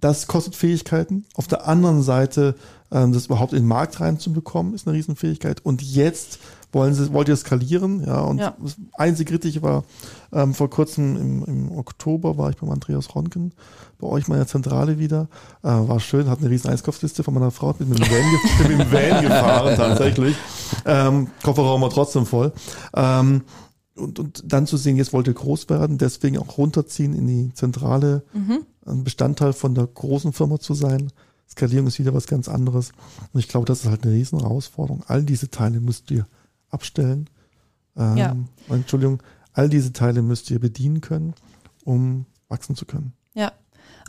das 0.00 0.26
kostet 0.26 0.56
Fähigkeiten. 0.56 1.24
Auf 1.34 1.46
der 1.46 1.68
anderen 1.68 2.02
Seite, 2.02 2.54
ähm, 2.90 3.12
das 3.12 3.26
überhaupt 3.26 3.52
in 3.52 3.60
den 3.60 3.68
Markt 3.68 4.00
reinzubekommen, 4.00 4.74
ist 4.74 4.86
eine 4.86 4.96
Riesenfähigkeit. 4.96 5.64
Und 5.64 5.82
jetzt 5.82 6.38
wollen 6.72 6.94
sie, 6.94 7.12
wollt 7.12 7.28
ihr 7.28 7.36
skalieren, 7.36 8.04
ja. 8.06 8.20
Und 8.20 8.38
ja. 8.38 8.54
das 8.62 8.76
einzig 8.94 9.28
Kritische 9.28 9.62
war, 9.62 9.84
ähm, 10.32 10.54
vor 10.54 10.70
kurzem 10.70 11.16
im, 11.16 11.44
im 11.44 11.78
Oktober 11.78 12.38
war 12.38 12.50
ich 12.50 12.56
beim 12.56 12.70
Andreas 12.70 13.14
Ronken 13.14 13.52
bei 13.98 14.06
euch 14.06 14.28
mal 14.28 14.36
in 14.36 14.40
der 14.40 14.46
Zentrale 14.46 14.98
wieder. 14.98 15.28
Äh, 15.62 15.68
war 15.68 16.00
schön, 16.00 16.30
hat 16.30 16.38
eine 16.38 16.50
riesen 16.50 16.70
Einkaufsliste 16.70 17.22
von 17.22 17.34
meiner 17.34 17.50
Frau, 17.50 17.72
bin 17.72 17.88
mit 17.88 17.98
dem 17.98 18.10
Van, 18.10 18.68
mit 18.68 18.80
dem 18.80 18.92
Van 18.92 19.22
gefahren 19.22 19.76
tatsächlich. 19.76 20.36
Ähm, 20.86 21.28
Kofferraum 21.42 21.82
war 21.82 21.90
trotzdem 21.90 22.26
voll. 22.26 22.52
Ähm, 22.94 23.42
und, 24.00 24.18
und 24.18 24.42
dann 24.44 24.66
zu 24.66 24.76
sehen, 24.76 24.96
jetzt 24.96 25.12
wollte 25.12 25.32
groß 25.32 25.68
werden, 25.68 25.98
deswegen 25.98 26.38
auch 26.38 26.58
runterziehen 26.58 27.14
in 27.14 27.26
die 27.26 27.54
Zentrale, 27.54 28.24
mhm. 28.32 28.60
ein 28.86 29.04
Bestandteil 29.04 29.52
von 29.52 29.74
der 29.74 29.86
großen 29.86 30.32
Firma 30.32 30.58
zu 30.58 30.74
sein. 30.74 31.12
Skalierung 31.48 31.88
ist 31.88 31.98
wieder 31.98 32.14
was 32.14 32.26
ganz 32.26 32.48
anderes. 32.48 32.92
Und 33.32 33.40
ich 33.40 33.48
glaube, 33.48 33.66
das 33.66 33.80
ist 33.80 33.90
halt 33.90 34.04
eine 34.04 34.14
riesen 34.14 34.38
Herausforderung. 34.38 35.02
All 35.06 35.24
diese 35.24 35.50
Teile 35.50 35.80
müsst 35.80 36.10
ihr 36.10 36.26
abstellen. 36.70 37.28
Ähm, 37.96 38.16
ja. 38.16 38.36
Entschuldigung, 38.68 39.22
all 39.52 39.68
diese 39.68 39.92
Teile 39.92 40.22
müsst 40.22 40.50
ihr 40.50 40.60
bedienen 40.60 41.00
können, 41.00 41.34
um 41.84 42.26
wachsen 42.48 42.76
zu 42.76 42.86
können. 42.86 43.12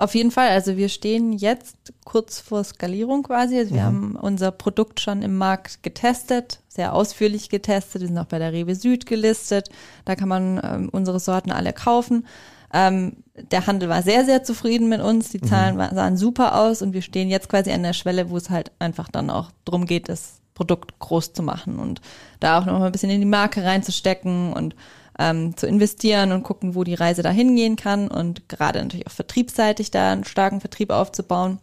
Auf 0.02 0.16
jeden 0.16 0.32
Fall. 0.32 0.50
Also 0.50 0.78
wir 0.78 0.90
stehen 0.90 1.32
jetzt 1.32 1.78
kurz 2.06 2.40
vor 2.40 2.64
Skalierung 2.64 3.22
quasi. 3.22 3.60
Also 3.60 3.76
wir 3.76 3.82
mhm. 3.82 3.86
haben 3.86 4.16
unser 4.16 4.50
Produkt 4.50 5.00
schon 5.00 5.22
im 5.22 5.38
Markt 5.38 5.84
getestet, 5.84 6.60
sehr 6.68 6.94
ausführlich 6.94 7.50
getestet. 7.50 8.02
Wir 8.02 8.08
sind 8.08 8.18
auch 8.18 8.26
bei 8.26 8.40
der 8.40 8.52
Rewe 8.52 8.74
Süd 8.74 9.06
gelistet. 9.06 9.70
Da 10.06 10.16
kann 10.16 10.28
man 10.28 10.60
ähm, 10.64 10.90
unsere 10.92 11.20
Sorten 11.20 11.52
alle 11.52 11.72
kaufen. 11.72 12.26
Ähm, 12.74 13.18
der 13.36 13.68
Handel 13.68 13.90
war 13.90 14.02
sehr, 14.02 14.26
sehr 14.26 14.44
zufrieden 14.44 14.90
mit 14.90 15.02
uns. 15.02 15.30
Die 15.30 15.40
Zahlen 15.40 15.76
mhm. 15.76 15.94
sahen 15.94 16.18
super 16.18 16.60
aus 16.60 16.82
und 16.82 16.94
wir 16.94 17.04
stehen 17.04 17.30
jetzt 17.30 17.48
quasi 17.48 17.72
an 17.72 17.84
der 17.84 17.94
Schwelle, 17.94 18.32
wo 18.32 18.38
es 18.38 18.50
halt 18.50 18.72
einfach 18.80 19.08
dann 19.08 19.30
auch 19.30 19.52
darum 19.66 19.86
geht, 19.86 20.10
das 20.10 20.42
Produkt 20.56 20.98
groß 20.98 21.34
zu 21.34 21.44
machen 21.44 21.78
und 21.78 22.02
da 22.40 22.58
auch 22.58 22.66
noch 22.66 22.80
mal 22.80 22.88
ein 22.88 22.92
bisschen 22.92 23.12
in 23.12 23.22
die 23.22 23.28
Marke 23.28 23.64
reinzustecken 23.64 24.52
und 24.54 24.76
ähm, 25.20 25.56
zu 25.58 25.68
investieren 25.68 26.32
und 26.32 26.44
gucken, 26.44 26.76
wo 26.76 26.84
die 26.84 26.94
Reise 26.94 27.22
da 27.24 27.30
hingehen 27.30 27.76
kann 27.76 28.08
und 28.08 28.50
gerade 28.50 28.82
natürlich 28.82 29.08
auch 29.08 29.12
vertriebsseitig 29.12 29.92
da 29.92 30.12
einen 30.12 30.24
starken 30.24 30.62
Vertrieb 30.62 30.90
aufzubauen. 30.90 31.60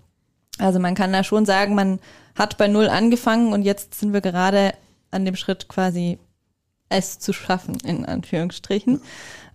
Also 0.58 0.78
man 0.78 0.94
kann 0.94 1.12
da 1.12 1.24
schon 1.24 1.46
sagen, 1.46 1.74
man 1.74 2.00
hat 2.34 2.58
bei 2.58 2.68
Null 2.68 2.88
angefangen 2.88 3.52
und 3.52 3.62
jetzt 3.62 3.94
sind 3.94 4.12
wir 4.12 4.20
gerade 4.20 4.72
an 5.10 5.24
dem 5.24 5.36
Schritt 5.36 5.68
quasi 5.68 6.18
es 6.88 7.18
zu 7.18 7.32
schaffen, 7.32 7.76
in 7.84 8.06
Anführungsstrichen. 8.06 9.00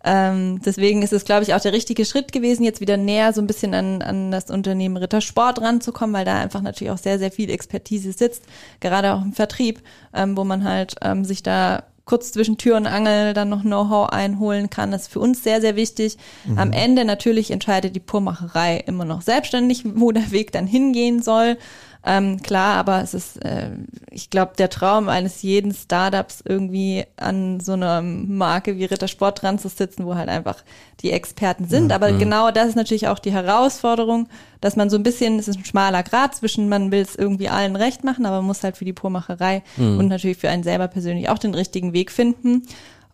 Ähm, 0.06 0.62
deswegen 0.65 1.01
ist 1.01 1.13
es, 1.13 1.23
glaube 1.23 1.43
ich, 1.43 1.53
auch 1.53 1.62
der 1.62 1.71
richtige 1.71 2.03
Schritt 2.03 2.34
gewesen, 2.34 2.63
jetzt 2.63 2.82
wieder 2.82 2.97
näher 2.97 3.32
so 3.32 3.41
ein 3.41 3.47
bisschen 3.47 3.73
an, 3.73 4.01
an 4.01 4.32
das 4.32 4.49
Unternehmen 4.49 4.97
Rittersport 4.97 5.62
ranzukommen, 5.62 6.13
weil 6.13 6.25
da 6.25 6.39
einfach 6.39 6.62
natürlich 6.62 6.91
auch 6.91 6.97
sehr, 6.97 7.19
sehr 7.19 7.32
viel 7.32 7.49
Expertise 7.49 8.12
sitzt, 8.12 8.43
gerade 8.82 9.13
auch 9.13 9.21
im 9.21 9.32
Vertrieb, 9.32 9.82
ähm, 10.13 10.36
wo 10.36 10.43
man 10.43 10.65
halt 10.65 10.95
ähm, 11.01 11.23
sich 11.23 11.41
da 11.41 11.84
kurz 12.05 12.31
zwischen 12.31 12.57
Tür 12.57 12.77
und 12.77 12.85
Angel 12.85 13.33
dann 13.33 13.49
noch 13.49 13.61
Know-how 13.61 14.09
einholen 14.09 14.69
kann. 14.69 14.91
Das 14.91 15.03
ist 15.03 15.11
für 15.11 15.19
uns 15.19 15.43
sehr, 15.43 15.61
sehr 15.61 15.75
wichtig. 15.75 16.17
Mhm. 16.45 16.57
Am 16.57 16.71
Ende 16.71 17.05
natürlich 17.05 17.51
entscheidet 17.51 17.95
die 17.95 18.01
Purmacherei 18.01 18.77
immer 18.77 19.05
noch 19.05 19.21
selbstständig, 19.21 19.83
wo 19.85 20.11
der 20.11 20.31
Weg 20.31 20.51
dann 20.51 20.67
hingehen 20.67 21.21
soll. 21.21 21.57
Ähm, 22.05 22.41
klar, 22.41 22.75
aber 22.75 23.01
es 23.01 23.13
ist, 23.13 23.43
äh, 23.45 23.69
ich 24.11 24.29
glaube, 24.29 24.53
der 24.57 24.69
Traum 24.69 25.07
eines 25.07 25.41
jeden 25.41 25.73
Startups 25.73 26.43
irgendwie 26.45 27.05
an 27.15 27.61
so 27.61 27.73
einer 27.73 28.01
Marke 28.01 28.77
wie 28.77 28.83
Rittersport 28.83 29.41
dran 29.41 29.57
zu 29.57 29.69
sitzen, 29.69 30.05
wo 30.05 30.15
halt 30.15 30.27
einfach 30.27 30.57
die 30.99 31.11
Experten 31.11 31.69
sind. 31.69 31.85
Mhm. 31.85 31.91
Aber 31.91 32.11
genau 32.11 32.51
das 32.51 32.69
ist 32.69 32.75
natürlich 32.75 33.07
auch 33.07 33.19
die 33.19 33.31
Herausforderung, 33.31 34.27
dass 34.59 34.75
man 34.75 34.89
so 34.89 34.97
ein 34.97 35.03
bisschen, 35.03 35.39
es 35.39 35.47
ist 35.47 35.59
ein 35.59 35.65
schmaler 35.65 36.03
Grad 36.03 36.35
zwischen, 36.35 36.67
man 36.67 36.91
will 36.91 37.01
es 37.01 37.15
irgendwie 37.15 37.47
allen 37.47 37.77
recht 37.77 38.03
machen, 38.03 38.25
aber 38.25 38.37
man 38.37 38.47
muss 38.47 38.63
halt 38.63 38.75
für 38.75 38.85
die 38.85 38.93
Purmacherei 38.93 39.63
mhm. 39.77 39.99
und 39.99 40.07
natürlich 40.09 40.37
für 40.37 40.49
einen 40.49 40.63
selber 40.63 40.89
persönlich 40.89 41.29
auch 41.29 41.39
den 41.39 41.55
richtigen 41.55 41.93
Weg 41.93 42.11
finden. 42.11 42.63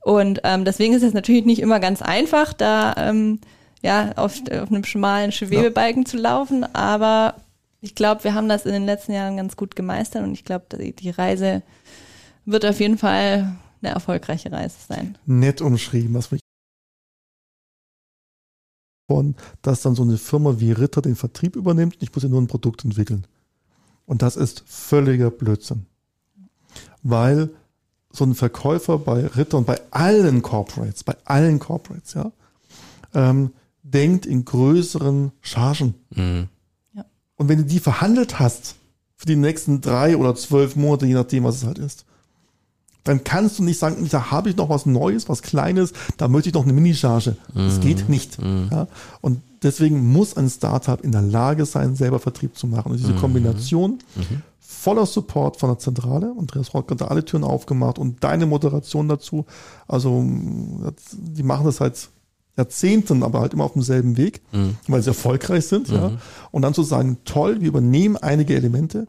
Und 0.02 0.42
ähm, 0.44 0.66
deswegen 0.66 0.96
ist 0.96 1.04
es 1.04 1.14
natürlich 1.14 1.46
nicht 1.46 1.60
immer 1.60 1.80
ganz 1.80 2.02
einfach, 2.02 2.54
da 2.54 2.96
ähm, 2.98 3.40
ja 3.84 4.14
auf, 4.16 4.34
auf 4.52 4.72
einem 4.72 4.84
schmalen 4.84 5.32
Schwebebalken 5.32 6.04
ja. 6.04 6.10
zu 6.10 6.18
laufen, 6.18 6.66
aber 6.74 7.36
ich 7.82 7.96
glaube, 7.96 8.24
wir 8.24 8.34
haben 8.34 8.50
das 8.50 8.66
in 8.66 8.74
den 8.74 8.86
letzten 8.86 9.14
Jahren 9.14 9.38
ganz 9.38 9.56
gut 9.56 9.76
gemeistert 9.76 10.24
und 10.24 10.34
ich 10.34 10.44
glaube, 10.44 10.66
die 10.78 11.10
Reise 11.10 11.64
wird 12.46 12.66
auf 12.66 12.80
jeden 12.80 12.98
Fall 12.98 13.56
eine 13.82 13.94
erfolgreiche 13.94 14.52
Reise 14.52 14.76
sein. 14.88 15.18
Nett 15.26 15.62
umschrieben, 15.62 16.14
was 16.14 16.32
mich 16.32 16.42
von, 19.08 19.36
dass 19.62 19.82
dann 19.82 19.96
so 19.96 20.04
eine 20.04 20.18
Firma 20.18 20.60
wie 20.60 20.72
Ritter 20.72 21.02
den 21.02 21.16
Vertrieb 21.16 21.56
übernimmt 21.56 21.96
und 21.96 22.04
ich 22.04 22.14
muss 22.14 22.24
ja 22.24 22.30
nur 22.30 22.42
ein 22.42 22.48
Produkt 22.48 22.86
entwickeln. 22.86 23.26
Und 24.06 24.22
das 24.22 24.36
ist 24.36 24.64
völliger 24.68 25.32
Blödsinn. 25.32 25.86
Weil 27.02 27.50
so 28.12 28.24
ein 28.24 28.36
Verkäufer 28.36 28.98
bei 28.98 29.26
Ritter 29.26 29.58
und 29.58 29.66
bei 29.66 29.80
allen 29.92 30.42
Corporates, 30.42 31.04
bei 31.04 31.16
allen 31.26 31.60
Corporates, 31.60 32.14
ja, 32.14 32.32
ähm, 33.14 33.52
denkt 33.84 34.26
in 34.26 34.46
größeren 34.46 35.32
Chargen. 35.42 35.96
Mhm. 36.12 36.50
Und 37.40 37.48
wenn 37.48 37.60
du 37.60 37.64
die 37.64 37.80
verhandelt 37.80 38.38
hast 38.38 38.76
für 39.16 39.26
die 39.26 39.38
nächsten 39.38 39.80
drei 39.80 40.18
oder 40.18 40.36
zwölf 40.36 40.76
Monate, 40.76 41.06
je 41.06 41.14
nachdem, 41.14 41.46
was 41.46 41.56
es 41.56 41.64
halt 41.64 41.80
ist, 41.80 42.06
dann 43.06 43.24
kannst 43.24 43.58
du 43.58 43.64
nicht 43.64 43.80
sagen, 43.80 44.06
da 44.12 44.30
habe 44.30 44.50
ich 44.50 44.58
noch 44.58 44.68
was 44.68 44.86
Neues, 44.86 45.30
was 45.30 45.42
Kleines, 45.42 45.94
da 46.18 46.28
möchte 46.28 46.50
ich 46.50 46.54
noch 46.54 46.66
eine 46.66 46.74
Minicharge. 46.74 47.38
Das 47.56 47.78
mhm. 47.78 47.82
geht 47.82 48.10
nicht. 48.10 48.42
Mhm. 48.42 48.68
Ja? 48.72 48.88
Und 49.22 49.42
deswegen 49.64 50.12
muss 50.12 50.36
ein 50.36 50.50
Startup 50.50 51.02
in 51.02 51.14
der 51.14 51.22
Lage 51.22 51.66
sein, 51.66 51.96
selber 51.96 52.20
Vertrieb 52.20 52.58
zu 52.58 52.68
machen. 52.68 52.92
Und 52.92 53.00
diese 53.00 53.14
mhm. 53.14 53.20
Kombination 53.20 54.00
mhm. 54.16 54.42
voller 54.60 55.06
Support 55.06 55.62
von 55.62 55.70
der 55.70 55.80
Zentrale, 55.80 56.36
Andreas 56.38 56.74
Rock 56.74 56.92
hat 56.92 57.00
da 57.00 57.06
alle 57.08 57.24
Türen 57.24 57.46
aufgemacht 57.46 58.00
und 58.00 58.22
deine 58.22 58.46
Moderation 58.46 59.08
dazu, 59.08 59.46
also 59.88 60.26
die 61.14 61.44
machen 61.44 61.66
das 61.66 61.80
halt 61.80 62.10
Jahrzehnten, 62.60 63.24
aber 63.24 63.40
halt 63.40 63.54
immer 63.54 63.64
auf 63.64 63.74
demselben 63.74 64.18
Weg, 64.18 64.42
mhm. 64.52 64.78
weil 64.88 65.02
sie 65.02 65.10
erfolgreich 65.10 65.66
sind. 65.66 65.90
Mhm. 65.90 65.96
Ja. 65.96 66.12
Und 66.52 66.62
dann 66.62 66.74
zu 66.74 66.84
sagen, 66.84 67.18
toll, 67.26 67.62
wir 67.62 67.70
übernehmen 67.70 68.18
einige 68.18 68.56
Elemente 68.56 69.08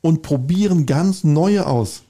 und 0.00 0.22
probieren 0.22 0.86
ganz 0.86 1.22
neue 1.22 1.66
aus. 1.66 2.02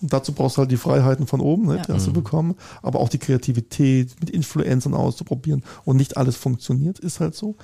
Und 0.00 0.12
dazu 0.12 0.32
brauchst 0.32 0.56
du 0.56 0.60
halt 0.60 0.70
die 0.70 0.76
Freiheiten 0.76 1.26
von 1.26 1.40
oben, 1.40 1.66
ne, 1.66 1.76
ja. 1.76 1.82
die 1.82 1.92
hast 1.92 2.06
du 2.06 2.10
mhm. 2.10 2.14
bekommen, 2.14 2.54
aber 2.82 3.00
auch 3.00 3.08
die 3.08 3.18
Kreativität, 3.18 4.16
mit 4.20 4.30
Influencern 4.30 4.94
auszuprobieren 4.94 5.62
und 5.84 5.96
nicht 5.96 6.16
alles 6.16 6.36
funktioniert, 6.36 6.98
ist 6.98 7.20
halt 7.20 7.34
so. 7.34 7.56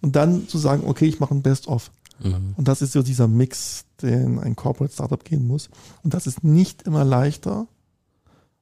Und 0.00 0.16
dann 0.16 0.48
zu 0.48 0.58
sagen, 0.58 0.84
okay, 0.86 1.06
ich 1.06 1.20
mache 1.20 1.34
ein 1.34 1.42
Best-of. 1.42 1.90
Mhm. 2.22 2.54
Und 2.56 2.68
das 2.68 2.82
ist 2.82 2.92
so 2.92 3.02
dieser 3.02 3.28
Mix, 3.28 3.84
den 4.02 4.38
ein 4.38 4.56
Corporate 4.56 4.92
Startup 4.92 5.22
gehen 5.24 5.46
muss. 5.46 5.68
Und 6.02 6.14
das 6.14 6.26
ist 6.26 6.44
nicht 6.44 6.82
immer 6.82 7.04
leichter 7.04 7.66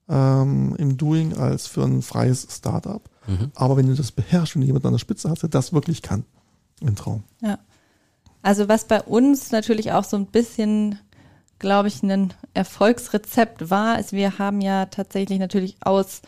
ähm, 0.08 0.74
im 0.78 0.96
Doing 0.96 1.34
als 1.34 1.66
für 1.66 1.84
ein 1.84 2.02
freies 2.02 2.46
Startup. 2.50 3.02
Mhm. 3.26 3.52
Aber 3.54 3.76
wenn 3.76 3.86
du 3.86 3.94
das 3.94 4.12
beherrschst 4.12 4.56
und 4.56 4.62
jemand 4.62 4.84
an 4.84 4.92
der 4.92 4.98
Spitze 4.98 5.30
hast, 5.30 5.42
der 5.42 5.48
das 5.48 5.72
wirklich 5.72 6.02
kann, 6.02 6.24
ein 6.82 6.96
Traum. 6.96 7.22
Ja. 7.40 7.58
Also 8.42 8.68
was 8.68 8.86
bei 8.86 9.00
uns 9.00 9.52
natürlich 9.52 9.92
auch 9.92 10.04
so 10.04 10.16
ein 10.16 10.26
bisschen, 10.26 10.98
glaube 11.58 11.88
ich, 11.88 12.02
ein 12.02 12.34
Erfolgsrezept 12.54 13.70
war, 13.70 13.98
ist, 13.98 14.12
wir 14.12 14.38
haben 14.38 14.60
ja 14.60 14.86
tatsächlich 14.86 15.38
natürlich 15.38 15.76
aus 15.80 16.22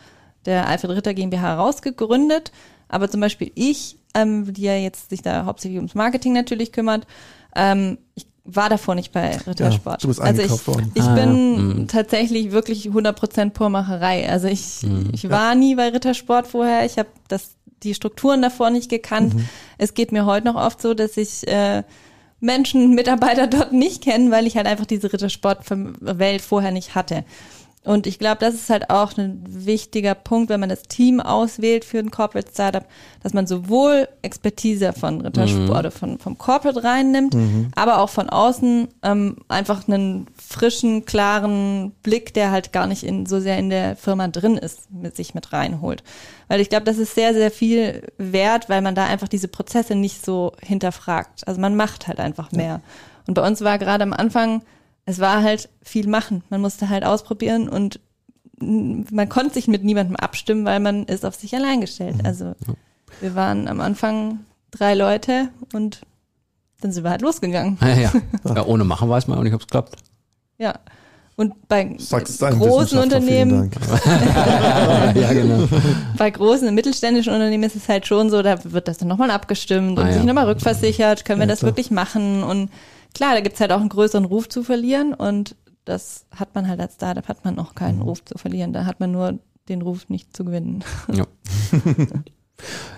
der 0.45 0.67
Alfred 0.67 0.91
Ritter 0.91 1.13
GmbH 1.13 1.41
herausgegründet, 1.41 2.51
aber 2.87 3.09
zum 3.09 3.19
Beispiel 3.19 3.51
ich, 3.55 3.97
ähm, 4.13 4.53
die 4.53 4.61
ja 4.61 4.75
jetzt 4.75 5.09
sich 5.09 5.21
da 5.21 5.45
hauptsächlich 5.45 5.77
ums 5.77 5.95
Marketing 5.95 6.33
natürlich 6.33 6.71
kümmert, 6.71 7.05
ähm, 7.55 7.97
ich 8.13 8.27
war 8.45 8.69
davor 8.69 8.95
nicht 8.95 9.11
bei 9.11 9.37
Rittersport. 9.37 10.01
Ja, 10.01 10.01
du 10.01 10.07
bist 10.07 10.21
also 10.21 10.41
ich, 10.41 10.67
worden. 10.67 10.91
ich 10.93 11.03
ah, 11.03 11.15
bin 11.15 11.79
ja. 11.79 11.85
tatsächlich 11.87 12.51
wirklich 12.51 12.87
100% 12.87 13.49
Purmacherei. 13.49 14.29
Also 14.29 14.47
ich, 14.47 14.83
mhm. 14.83 15.09
ich 15.13 15.29
war 15.29 15.49
ja. 15.49 15.55
nie 15.55 15.75
bei 15.75 15.89
Rittersport 15.89 16.47
vorher. 16.47 16.85
Ich 16.85 16.97
habe 16.97 17.09
das 17.27 17.55
die 17.83 17.95
Strukturen 17.95 18.41
davor 18.41 18.69
nicht 18.69 18.89
gekannt. 18.89 19.33
Mhm. 19.33 19.49
Es 19.77 19.93
geht 19.93 20.11
mir 20.11 20.25
heute 20.25 20.45
noch 20.45 20.55
oft 20.55 20.81
so, 20.81 20.93
dass 20.93 21.17
ich 21.17 21.47
äh, 21.47 21.83
Menschen, 22.39 22.93
Mitarbeiter 22.93 23.47
dort 23.47 23.73
nicht 23.73 24.03
kennen, 24.03 24.31
weil 24.31 24.47
ich 24.47 24.55
halt 24.57 24.67
einfach 24.67 24.85
diese 24.85 25.11
Rittersportwelt 25.11 26.41
vorher 26.41 26.71
nicht 26.71 26.95
hatte. 26.95 27.25
Und 27.85 28.07
ich 28.07 28.17
glaube, 28.17 28.37
das 28.39 28.55
ist 28.55 28.69
halt 28.69 28.89
auch 28.89 29.15
ein 29.17 29.43
wichtiger 29.47 30.15
Punkt, 30.15 30.49
wenn 30.49 30.59
man 30.59 30.69
das 30.69 30.83
Team 30.83 31.19
auswählt 31.19 31.85
für 31.85 31.99
ein 31.99 32.09
Corporate 32.09 32.49
Startup, 32.51 32.83
dass 33.21 33.33
man 33.33 33.45
sowohl 33.45 34.07
Expertise 34.23 34.91
von 34.91 35.21
Rittersport 35.21 35.69
mhm. 35.69 35.75
oder 35.75 35.91
von, 35.91 36.17
vom 36.17 36.37
Corporate 36.37 36.83
reinnimmt, 36.83 37.35
mhm. 37.35 37.71
aber 37.75 37.99
auch 37.99 38.09
von 38.09 38.29
außen 38.29 38.87
ähm, 39.03 39.37
einfach 39.49 39.87
einen 39.87 40.25
frischen, 40.35 41.05
klaren 41.05 41.91
Blick, 42.01 42.33
der 42.33 42.49
halt 42.49 42.73
gar 42.73 42.87
nicht 42.87 43.03
in, 43.03 43.27
so 43.27 43.39
sehr 43.39 43.59
in 43.59 43.69
der 43.69 43.95
Firma 43.95 44.27
drin 44.29 44.57
ist, 44.57 44.91
mit 44.91 45.15
sich 45.15 45.35
mit 45.35 45.53
reinholt. 45.53 46.03
Weil 46.47 46.61
ich 46.61 46.69
glaube, 46.69 46.85
das 46.85 46.97
ist 46.97 47.13
sehr, 47.13 47.33
sehr 47.35 47.51
viel 47.51 48.01
wert, 48.17 48.67
weil 48.67 48.81
man 48.81 48.95
da 48.95 49.05
einfach 49.05 49.27
diese 49.27 49.47
Prozesse 49.47 49.93
nicht 49.93 50.25
so 50.25 50.53
hinterfragt. 50.61 51.47
Also 51.47 51.61
man 51.61 51.75
macht 51.75 52.07
halt 52.07 52.19
einfach 52.19 52.51
mehr. 52.51 52.81
Und 53.27 53.35
bei 53.35 53.45
uns 53.45 53.61
war 53.61 53.77
gerade 53.77 54.03
am 54.03 54.13
Anfang 54.13 54.63
es 55.05 55.19
war 55.19 55.43
halt 55.43 55.69
viel 55.83 56.07
machen. 56.07 56.43
Man 56.49 56.61
musste 56.61 56.89
halt 56.89 57.03
ausprobieren 57.03 57.69
und 57.69 57.99
man 58.59 59.29
konnte 59.29 59.53
sich 59.53 59.67
mit 59.67 59.83
niemandem 59.83 60.15
abstimmen, 60.15 60.65
weil 60.65 60.79
man 60.79 61.05
ist 61.05 61.25
auf 61.25 61.35
sich 61.35 61.53
allein 61.55 61.81
gestellt. 61.81 62.17
Mhm. 62.17 62.25
Also 62.25 62.55
wir 63.19 63.35
waren 63.35 63.67
am 63.67 63.81
Anfang 63.81 64.39
drei 64.71 64.93
Leute 64.93 65.49
und 65.73 66.01
dann 66.81 66.91
sind 66.91 67.03
wir 67.03 67.11
halt 67.11 67.21
losgegangen. 67.21 67.77
Ja, 67.81 67.95
ja. 67.95 68.11
ja 68.45 68.65
ohne 68.65 68.83
machen 68.83 69.09
weiß 69.09 69.27
man 69.27 69.37
auch 69.37 69.43
nicht, 69.43 69.53
ob 69.53 69.61
es 69.61 69.67
klappt. 69.67 69.95
Ja. 70.57 70.75
Und 71.37 71.67
bei 71.67 71.83
großen 71.83 72.97
Unternehmen, 72.97 73.69
ja, 75.15 75.33
genau. 75.33 75.67
bei 76.17 76.29
großen 76.29 76.65
und 76.65 76.75
mittelständischen 76.75 77.33
Unternehmen 77.33 77.65
ist 77.65 77.75
es 77.75 77.89
halt 77.89 78.07
schon 78.07 78.29
so, 78.29 78.41
da 78.41 78.63
wird 78.63 78.87
das 78.87 78.99
dann 78.99 79.09
nochmal 79.09 79.31
abgestimmt 79.31 79.99
und 79.99 80.05
ah, 80.05 80.13
sich 80.13 80.23
nochmal 80.23 80.45
rückversichert, 80.45 81.25
können 81.25 81.41
wir 81.41 81.47
das 81.47 81.61
wirklich 81.63 81.91
machen 81.91 82.41
und 82.41 82.69
klar, 83.15 83.33
da 83.33 83.39
gibt's 83.39 83.59
halt 83.59 83.71
auch 83.71 83.79
einen 83.79 83.89
größeren 83.89 84.25
Ruf 84.25 84.47
zu 84.47 84.63
verlieren 84.63 85.13
und 85.13 85.55
das 85.85 86.25
hat 86.35 86.53
man 86.53 86.67
halt 86.67 86.79
als 86.79 86.95
Startup, 86.95 87.27
hat 87.27 87.45
man 87.45 87.55
noch 87.55 87.73
keinen 87.73 87.97
mhm. 87.97 88.03
Ruf 88.03 88.23
zu 88.23 88.37
verlieren. 88.37 88.73
Da 88.73 88.85
hat 88.85 88.99
man 88.99 89.11
nur 89.11 89.39
den 89.69 89.81
Ruf 89.81 90.09
nicht 90.09 90.35
zu 90.35 90.45
gewinnen. 90.45 90.83
Ja. 91.11 91.25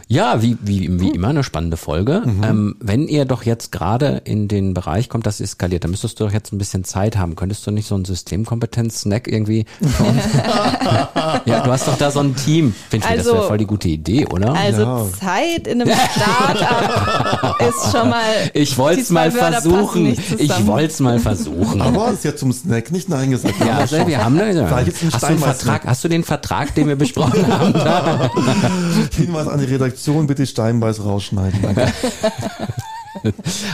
Ja, 0.10 0.41
wie, 0.41 0.58
wie, 0.62 1.02
wie 1.02 1.10
immer 1.10 1.30
eine 1.30 1.43
spannende 1.43 1.76
Folge. 1.76 2.24
Mhm. 2.26 2.43
Ähm, 2.43 2.76
wenn 2.80 3.10
ihr 3.10 3.26
doch 3.26 3.43
jetzt 3.43 3.74
gerade 3.74 4.22
in 4.24 4.48
den 4.48 4.74
Bereich 4.74 5.10
kommt, 5.10 5.26
das 5.26 5.41
eskaliert, 5.41 5.84
dann 5.84 5.91
müsstest 5.91 6.20
du 6.20 6.24
doch 6.24 6.32
jetzt 6.32 6.54
ein 6.54 6.58
bisschen 6.58 6.86
Zeit 6.86 7.17
haben. 7.17 7.36
Könntest 7.36 7.67
du 7.67 7.72
nicht 7.72 7.88
so 7.88 7.96
ein 7.96 8.06
Systemkompetenz-Snack 8.06 9.28
irgendwie 9.28 9.65
Ja, 11.46 11.60
du 11.62 11.72
hast 11.72 11.89
doch 11.89 11.98
da 11.98 12.10
so 12.10 12.22
ein 12.22 12.36
Team. 12.36 12.74
Finde 12.89 13.06
ich, 13.06 13.12
also, 13.12 13.32
das 13.32 13.39
wäre 13.39 13.48
voll 13.48 13.58
die 13.58 13.65
gute 13.65 13.89
Idee, 13.89 14.26
oder? 14.28 14.54
Also 14.54 14.82
ja. 14.82 15.06
Zeit 15.20 15.67
in 15.67 15.82
einem 15.82 15.93
Startup 15.93 17.62
ist 17.67 17.91
schon 17.91 18.10
mal. 18.10 18.24
Ich 18.54 18.78
wollte 18.78 19.02
es 19.02 19.10
mal 19.10 19.30
versuchen. 19.30 20.17
Ich 20.38 20.67
wollte 20.67 20.93
es 20.93 21.00
mal 21.02 21.20
versuchen. 21.20 21.82
Aber 21.82 22.12
ist 22.12 22.24
ja 22.24 22.34
zum 22.34 22.54
Snack 22.54 22.91
nicht 22.91 23.10
Nein 23.10 23.32
gesagt. 23.32 23.56
Ja, 23.60 23.80
also, 23.80 24.08
wir 24.08 24.24
haben 24.24 24.38
da, 24.38 24.50
ja. 24.50 24.70
hast, 24.70 25.24
du 25.24 25.28
einen 25.28 25.39
Vertrag, 25.39 25.86
hast 25.86 26.04
du 26.04 26.08
den 26.08 26.24
Vertrag, 26.24 26.74
den 26.76 26.88
wir 26.88 26.96
besprochen 26.96 27.46
haben? 27.48 27.74
Hinweis 29.17 29.48
an 29.48 29.60
die 29.60 29.65
Redaktion 29.65 29.97
Redaktion 29.98 30.28
bitte 30.28 30.46
Steinbeiß 30.46 31.04
rausschneiden. 31.04 31.60
Danke. 31.64 31.92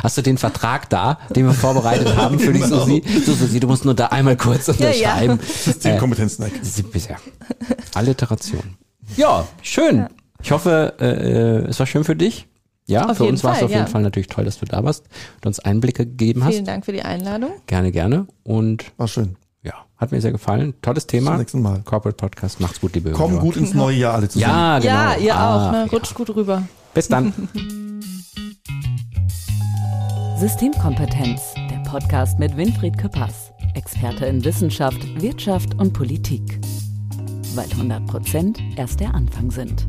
Hast 0.01 0.17
du 0.17 0.21
den 0.21 0.37
Vertrag 0.37 0.89
da, 0.89 1.19
den 1.35 1.45
wir 1.45 1.53
vorbereitet 1.53 2.15
haben 2.15 2.39
für 2.39 2.53
genau. 2.53 2.85
die 2.85 3.01
Susi? 3.03 3.21
So, 3.25 3.33
Susi, 3.33 3.59
du 3.59 3.67
musst 3.67 3.83
nur 3.83 3.93
da 3.93 4.05
einmal 4.07 4.37
kurz 4.37 4.69
unterschreiben. 4.69 5.01
Ja, 5.01 5.45
ja. 5.45 5.53
Systemkompetenz-Snack. 5.65 6.53
Äh, 6.53 7.75
Alliteration. 7.93 8.77
Ja, 9.17 9.45
schön. 9.61 9.97
Ja. 9.97 10.07
Ich 10.41 10.51
hoffe, 10.51 10.93
äh, 11.01 11.69
es 11.69 11.77
war 11.77 11.87
schön 11.87 12.05
für 12.05 12.15
dich. 12.15 12.47
Ja, 12.85 13.09
auf 13.09 13.17
für 13.17 13.25
uns 13.25 13.43
war 13.43 13.57
es 13.57 13.63
auf 13.63 13.71
jeden 13.71 13.87
Fall 13.87 14.01
natürlich 14.01 14.27
toll, 14.27 14.45
dass 14.45 14.59
du 14.59 14.65
da 14.65 14.81
warst 14.83 15.05
und 15.35 15.47
uns 15.47 15.59
Einblicke 15.59 16.05
gegeben 16.05 16.45
hast. 16.45 16.53
Vielen 16.53 16.65
Dank 16.65 16.85
für 16.85 16.93
die 16.93 17.01
Einladung. 17.01 17.51
Gerne, 17.67 17.91
gerne. 17.91 18.27
Und 18.43 18.85
war 18.95 19.09
schön. 19.09 19.35
Ja, 19.63 19.85
hat 19.97 20.11
mir 20.11 20.19
sehr 20.19 20.33
gefallen. 20.33 20.73
Tolles 20.81 21.07
Thema. 21.07 21.37
Bis 21.37 21.51
zum 21.51 21.61
nächsten 21.61 21.61
Mal. 21.61 21.81
Corporate 21.85 22.17
Podcast. 22.17 22.59
Macht's 22.59 22.81
gut, 22.81 22.93
liebe 22.95 23.11
Kommen 23.11 23.39
gut 23.39 23.55
ins 23.55 23.73
neue 23.73 23.95
Jahr 23.95 24.15
alle 24.15 24.27
zusammen. 24.27 24.53
Ja, 24.53 24.79
genau. 24.79 24.93
Ja, 24.93 25.15
ihr 25.15 25.35
ah, 25.35 25.69
auch. 25.69 25.71
Ne? 25.71 25.87
Rutscht 25.89 26.11
ja. 26.11 26.17
gut 26.17 26.35
rüber. 26.35 26.63
Bis 26.93 27.07
dann. 27.07 27.33
Systemkompetenz, 30.37 31.53
der 31.69 31.81
Podcast 31.89 32.37
mit 32.37 32.57
Winfried 32.57 32.97
Küppers, 32.97 33.53
Experte 33.75 34.25
in 34.25 34.43
Wissenschaft, 34.43 35.21
Wirtschaft 35.21 35.79
und 35.79 35.93
Politik. 35.93 36.59
Weil 37.55 37.71
100 37.71 38.05
Prozent 38.05 38.59
erst 38.75 38.99
der 38.99 39.15
Anfang 39.15 39.49
sind. 39.49 39.87